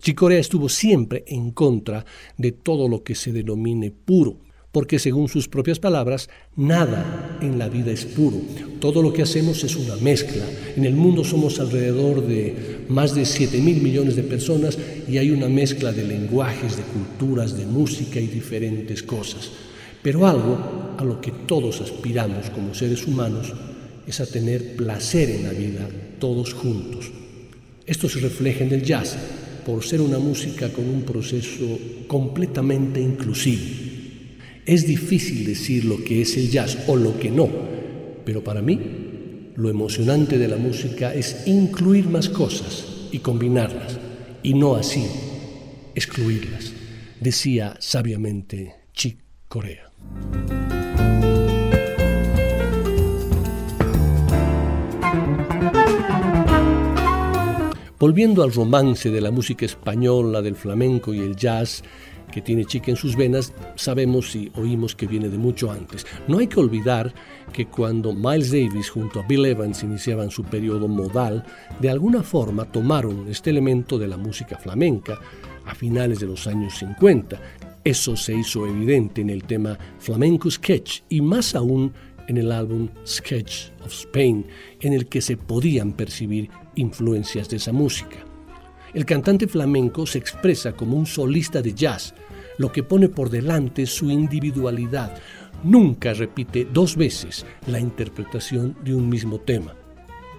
Chick 0.02 0.18
Corea 0.18 0.40
estuvo 0.40 0.68
siempre 0.68 1.24
en 1.28 1.52
contra 1.52 2.06
de 2.38 2.52
todo 2.52 2.90
lo 2.90 3.04
que 3.04 3.16
se 3.16 3.32
denomine 3.32 3.92
puro, 3.92 4.38
porque 4.74 4.98
según 4.98 5.30
sus 5.30 5.48
propias 5.48 5.78
palabras, 5.78 6.30
nada 6.56 7.38
en 7.42 7.60
la 7.60 7.70
vida 7.70 7.92
es 7.92 8.06
puro. 8.06 8.42
Todo 8.80 9.04
lo 9.04 9.14
que 9.14 9.22
hacemos 9.22 9.64
es 9.64 9.76
una 9.76 9.96
mezcla. 9.98 10.44
En 10.76 10.84
el 10.84 10.96
mundo 10.96 11.24
somos 11.24 11.60
alrededor 11.60 12.26
de 12.26 12.84
más 12.90 13.14
de 13.14 13.24
7 13.24 13.60
mil 13.60 13.84
millones 13.84 14.16
de 14.16 14.24
personas 14.24 14.76
y 15.08 15.20
hay 15.20 15.30
una 15.30 15.48
mezcla 15.48 15.92
de 15.92 16.04
lenguajes, 16.04 16.76
de 16.76 16.82
culturas, 16.82 17.56
de 17.56 17.68
música 17.68 18.20
y 18.20 18.26
diferentes 18.26 19.04
cosas. 19.04 19.52
Pero 20.02 20.26
algo 20.26 20.96
a 20.98 21.04
lo 21.06 21.22
que 21.22 21.32
todos 21.46 21.80
aspiramos 21.80 22.50
como 22.50 22.74
seres 22.74 23.06
humanos 23.06 23.54
es 24.08 24.20
a 24.22 24.26
tener 24.26 24.76
placer 24.76 25.30
en 25.30 25.44
la 25.44 25.52
vida 25.52 25.88
todos 26.18 26.52
juntos. 26.56 27.12
Esto 27.86 28.10
se 28.10 28.20
refleja 28.22 28.64
en 28.64 28.74
el 28.74 28.82
jazz 28.82 29.16
por 29.68 29.84
ser 29.84 30.02
una 30.02 30.18
música 30.18 30.74
con 30.74 30.90
un 30.90 31.04
proceso 31.04 31.78
completamente 32.08 33.00
inclusivo. 33.00 33.93
Es 34.66 34.88
difícil 34.88 35.46
decir 35.46 35.84
lo 35.84 36.02
que 36.06 36.22
es 36.22 36.38
el 36.38 36.50
jazz 36.50 36.78
o 36.88 36.96
lo 36.96 37.20
que 37.20 37.30
no, 37.30 37.50
pero 38.24 38.46
para 38.46 38.62
mí 38.62 38.80
lo 39.56 39.70
emocionante 39.70 40.38
de 40.38 40.48
la 40.48 40.56
música 40.56 41.14
es 41.14 41.46
incluir 41.48 42.08
más 42.08 42.30
cosas 42.30 42.86
y 43.12 43.20
combinarlas, 43.20 44.00
y 44.42 44.54
no 44.54 44.76
así 44.76 45.06
excluirlas, 45.96 46.72
decía 47.20 47.76
sabiamente 47.80 48.74
Chick 48.94 49.18
Corea. 49.50 49.92
Volviendo 58.00 58.44
al 58.44 58.54
romance 58.54 59.12
de 59.12 59.22
la 59.22 59.32
música 59.32 59.66
española, 59.66 60.42
del 60.42 60.56
flamenco 60.56 61.14
y 61.14 61.20
el 61.20 61.36
jazz 61.36 61.84
que 62.34 62.42
tiene 62.42 62.66
Chica 62.66 62.92
en 62.92 62.98
sus 62.98 63.16
venas, 63.16 63.54
sabemos 63.76 64.36
y 64.36 64.52
oímos 64.56 64.96
que 64.96 65.08
viene 65.08 65.30
de 65.30 65.38
mucho 65.38 65.72
antes. 65.72 66.06
No 66.28 66.40
hay 66.40 66.48
que 66.48 66.60
olvidar 66.60 67.14
que 67.52 67.68
cuando 67.68 68.14
Miles 68.14 68.52
Davis 68.52 68.90
junto 68.90 69.20
a 69.20 69.28
Bill 69.28 69.46
Evans 69.46 69.84
iniciaban 69.84 70.32
su 70.32 70.44
periodo 70.44 70.88
modal, 70.88 71.46
de 71.80 71.90
alguna 71.90 72.24
forma 72.24 72.66
tomaron 72.66 73.28
este 73.30 73.50
elemento 73.52 74.00
de 74.00 74.08
la 74.08 74.18
música 74.18 74.58
flamenca 74.58 75.20
a 75.66 75.76
finales 75.76 76.20
de 76.20 76.28
los 76.28 76.48
años 76.48 76.78
50 76.80 77.40
eso 77.84 78.16
se 78.16 78.34
hizo 78.34 78.66
evidente 78.66 79.20
en 79.20 79.30
el 79.30 79.44
tema 79.44 79.78
Flamenco 80.00 80.50
Sketch 80.50 81.02
y 81.10 81.20
más 81.20 81.54
aún 81.54 81.92
en 82.30 82.38
el 82.38 82.50
álbum 82.54 82.88
Sketch 83.06 83.72
of 83.84 83.92
Spain, 83.92 84.46
en 84.80 84.94
el 84.94 85.08
que 85.08 85.20
se 85.20 85.36
podían 85.36 85.92
percibir 85.92 86.50
influencias 86.76 87.50
de 87.50 87.58
esa 87.58 87.74
música. 87.74 88.20
El 88.94 89.06
cantante 89.06 89.48
flamenco 89.48 90.06
se 90.06 90.18
expresa 90.18 90.72
como 90.72 90.96
un 90.96 91.06
solista 91.06 91.62
de 91.62 91.74
jazz, 91.74 92.16
lo 92.58 92.72
que 92.72 92.84
pone 92.84 93.10
por 93.10 93.30
delante 93.30 93.86
su 93.86 94.10
individualidad. 94.10 95.16
Nunca 95.64 96.14
repite 96.14 96.68
dos 96.72 96.96
veces 96.96 97.46
la 97.68 97.80
interpretación 97.80 98.76
de 98.84 98.94
un 98.94 99.10
mismo 99.10 99.40
tema. 99.40 99.76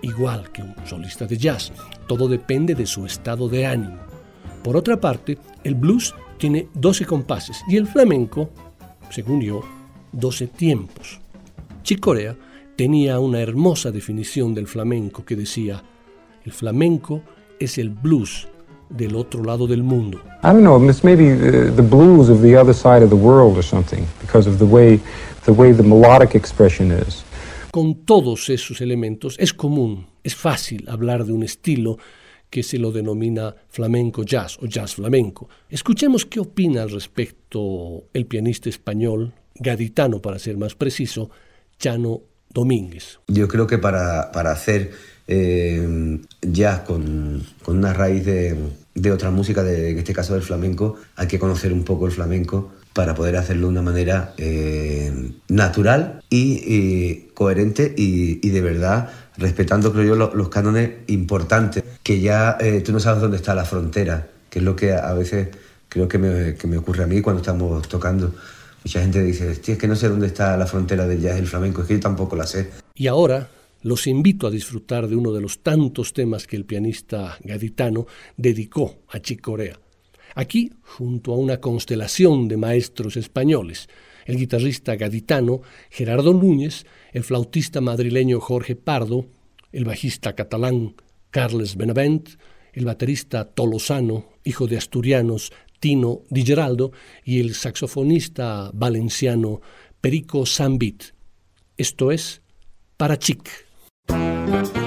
Igual 0.02 0.52
que 0.52 0.62
un 0.62 0.74
solista 0.84 1.26
de 1.26 1.38
jazz, 1.38 1.72
todo 2.06 2.28
depende 2.28 2.74
de 2.74 2.86
su 2.86 3.06
estado 3.06 3.48
de 3.48 3.66
ánimo. 3.66 3.98
Por 4.62 4.76
otra 4.76 5.00
parte, 5.00 5.38
el 5.62 5.74
blues 5.74 6.14
tiene 6.38 6.68
12 6.74 7.06
compases 7.06 7.62
y 7.68 7.76
el 7.76 7.86
flamenco, 7.86 8.50
según 9.10 9.40
yo, 9.40 9.62
12 10.12 10.48
tiempos. 10.48 11.20
Chick 11.82 12.00
Corea 12.00 12.36
tenía 12.76 13.18
una 13.18 13.40
hermosa 13.40 13.90
definición 13.90 14.54
del 14.54 14.66
flamenco 14.66 15.24
que 15.24 15.36
decía, 15.36 15.82
el 16.44 16.52
flamenco 16.52 17.22
es 17.58 17.78
el 17.78 17.90
blues 17.90 18.48
del 18.96 19.16
otro 19.16 19.42
lado 19.42 19.66
del 19.66 19.82
mundo. 19.82 20.18
I 20.42 20.48
don't 20.48 20.62
know, 20.62 20.78
this 20.78 21.02
may 21.02 21.16
be 21.16 21.34
the, 21.34 21.70
the 21.70 21.82
blues 21.82 22.28
of 22.28 22.42
the 22.42 22.56
other 22.56 22.74
side 22.74 23.02
of 23.02 23.10
the 23.10 23.16
world 23.16 23.56
or 23.56 23.62
something 23.62 24.06
because 24.20 24.48
of 24.48 24.58
the 24.58 24.66
way 24.66 25.00
the 25.44 25.52
way 25.52 25.72
the 25.72 25.82
melodic 25.82 26.34
expression 26.34 26.90
is. 26.90 27.24
Con 27.70 28.04
todos 28.04 28.48
esos 28.50 28.80
elementos 28.80 29.36
es 29.38 29.52
común, 29.52 30.06
es 30.22 30.36
fácil 30.36 30.88
hablar 30.88 31.24
de 31.24 31.32
un 31.32 31.42
estilo 31.42 31.98
que 32.48 32.62
se 32.62 32.78
lo 32.78 32.92
denomina 32.92 33.54
flamenco 33.68 34.22
jazz 34.22 34.58
o 34.62 34.66
jazz 34.66 34.94
flamenco. 34.94 35.48
Escuchemos 35.68 36.24
qué 36.24 36.38
opina 36.38 36.82
al 36.82 36.90
respecto 36.90 38.04
el 38.12 38.26
pianista 38.26 38.68
español, 38.68 39.32
gaditano 39.56 40.22
para 40.22 40.38
ser 40.38 40.56
más 40.56 40.76
preciso, 40.76 41.30
Chano 41.78 42.20
Domínguez. 42.48 43.18
Yo 43.26 43.48
creo 43.48 43.66
que 43.66 43.78
para, 43.78 44.30
hacer 44.52 44.92
eh, 45.26 46.20
jazz 46.42 46.82
con, 46.82 47.42
una 47.66 47.92
raíz 47.92 48.24
de, 48.24 48.56
otra 49.12 49.30
música, 49.30 49.62
de, 49.62 49.90
en 49.90 49.98
este 49.98 50.12
caso 50.12 50.34
del 50.34 50.42
flamenco, 50.42 50.96
hay 51.16 51.26
que 51.26 51.38
conocer 51.38 51.72
un 51.72 51.84
poco 51.84 52.06
el 52.06 52.12
flamenco 52.12 52.72
para 52.92 53.14
poder 53.14 53.36
hacerlo 53.36 53.66
de 53.66 53.72
una 53.72 53.82
manera 53.82 54.34
eh, 54.38 55.12
natural 55.48 56.22
y, 56.30 57.26
coherente 57.34 57.92
y, 57.96 58.48
de 58.48 58.60
verdad 58.60 59.10
respetando, 59.36 59.92
creo 59.92 60.04
yo, 60.04 60.32
los, 60.32 60.48
cánones 60.48 60.90
importantes, 61.08 61.82
que 62.04 62.20
ya 62.20 62.56
eh, 62.60 62.82
tú 62.82 62.92
no 62.92 63.00
sabes 63.00 63.20
dónde 63.20 63.36
está 63.36 63.52
la 63.56 63.64
frontera, 63.64 64.28
que 64.48 64.60
es 64.60 64.64
lo 64.64 64.76
que 64.76 64.92
a 64.92 65.12
veces 65.12 65.48
creo 65.88 66.06
que 66.06 66.18
me, 66.18 66.76
ocurre 66.76 67.02
a 67.02 67.06
mí 67.08 67.20
cuando 67.20 67.42
estamos 67.42 67.88
tocando. 67.88 68.32
Mucha 68.84 69.00
gente 69.00 69.22
dice, 69.22 69.50
es 69.50 69.78
que 69.78 69.88
no 69.88 69.96
sé 69.96 70.08
dónde 70.08 70.28
está 70.28 70.56
la 70.56 70.66
frontera 70.66 71.06
del 71.08 71.20
jazz 71.20 71.36
y 71.36 71.40
el 71.40 71.48
flamenco, 71.48 71.82
es 71.82 71.88
que 71.88 71.94
yo 71.94 72.00
tampoco 72.00 72.36
la 72.36 72.46
sé. 72.46 72.70
Y 72.94 73.08
ahora 73.08 73.48
los 73.84 74.06
invito 74.06 74.46
a 74.46 74.50
disfrutar 74.50 75.08
de 75.08 75.14
uno 75.14 75.30
de 75.32 75.42
los 75.42 75.62
tantos 75.62 76.14
temas 76.14 76.46
que 76.46 76.56
el 76.56 76.64
pianista 76.64 77.36
gaditano 77.44 78.06
dedicó 78.34 78.96
a 79.08 79.20
Chick 79.20 79.42
Corea. 79.42 79.78
Aquí, 80.34 80.72
junto 80.82 81.34
a 81.34 81.36
una 81.36 81.60
constelación 81.60 82.48
de 82.48 82.56
maestros 82.56 83.18
españoles, 83.18 83.90
el 84.24 84.38
guitarrista 84.38 84.96
gaditano 84.96 85.60
Gerardo 85.90 86.32
Núñez, 86.32 86.86
el 87.12 87.24
flautista 87.24 87.82
madrileño 87.82 88.40
Jorge 88.40 88.74
Pardo, 88.74 89.26
el 89.70 89.84
bajista 89.84 90.34
catalán 90.34 90.94
Carles 91.30 91.76
Benavent, 91.76 92.30
el 92.72 92.86
baterista 92.86 93.44
tolosano, 93.44 94.24
hijo 94.44 94.66
de 94.66 94.78
asturianos 94.78 95.52
Tino 95.78 96.22
Di 96.30 96.42
Geraldo, 96.42 96.92
y 97.22 97.38
el 97.38 97.54
saxofonista 97.54 98.70
valenciano 98.72 99.60
Perico 100.00 100.46
Sambit. 100.46 101.04
Esto 101.76 102.10
es 102.10 102.40
para 104.54 104.64
Chic. 104.66 104.83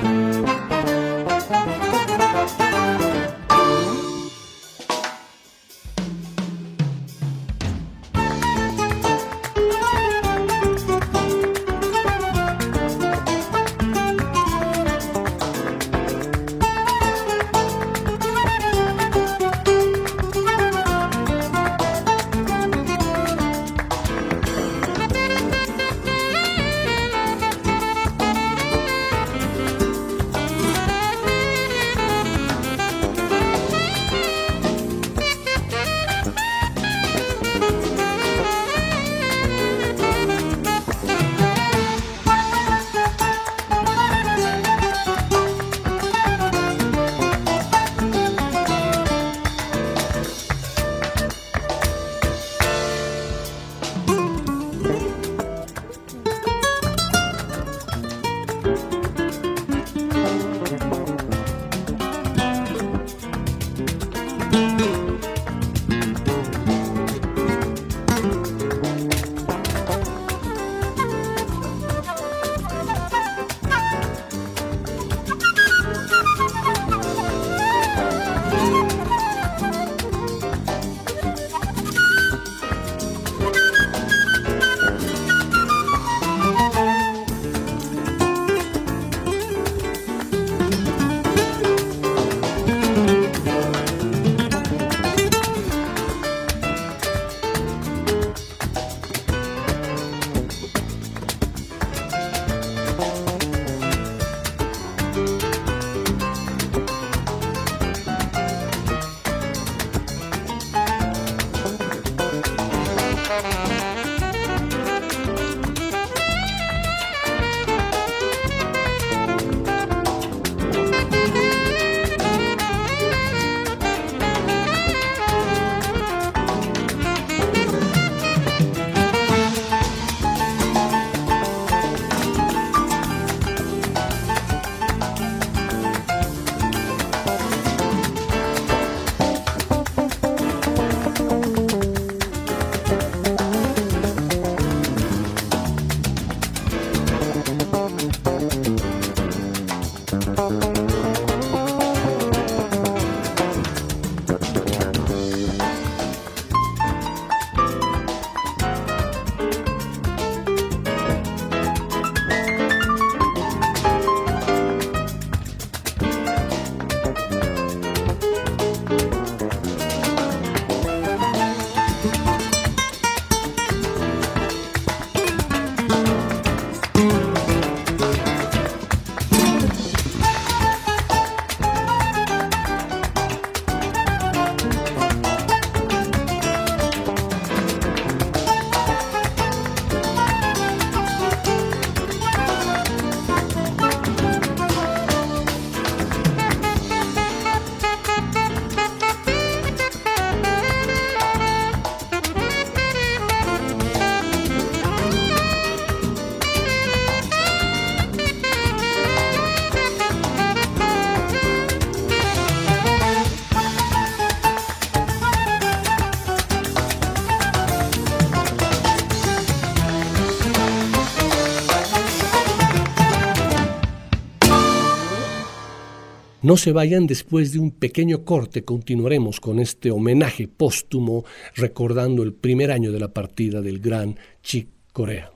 No 226.48 226.56
se 226.56 226.72
vayan 226.72 227.08
después 227.08 227.52
de 227.52 227.60
un 227.60 227.72
pequeño 227.72 228.24
corte, 228.24 228.64
continuaremos 228.64 229.42
con 229.42 229.60
este 229.60 229.92
homenaje 229.92 230.48
póstumo 230.48 231.26
recordando 231.56 232.24
el 232.24 232.32
primer 232.32 232.72
año 232.72 232.94
de 232.94 233.02
la 233.02 233.10
partida 233.10 233.62
del 233.62 233.80
gran 233.80 234.16
Chick 234.44 234.70
Corea. 234.94 235.30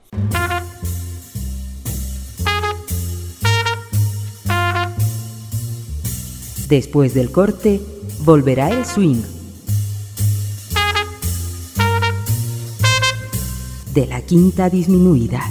Después 6.70 7.12
del 7.12 7.30
corte, 7.30 7.82
volverá 8.24 8.70
el 8.70 8.86
swing. 8.86 9.20
De 13.92 14.06
la 14.06 14.22
quinta 14.22 14.70
disminuida. 14.70 15.42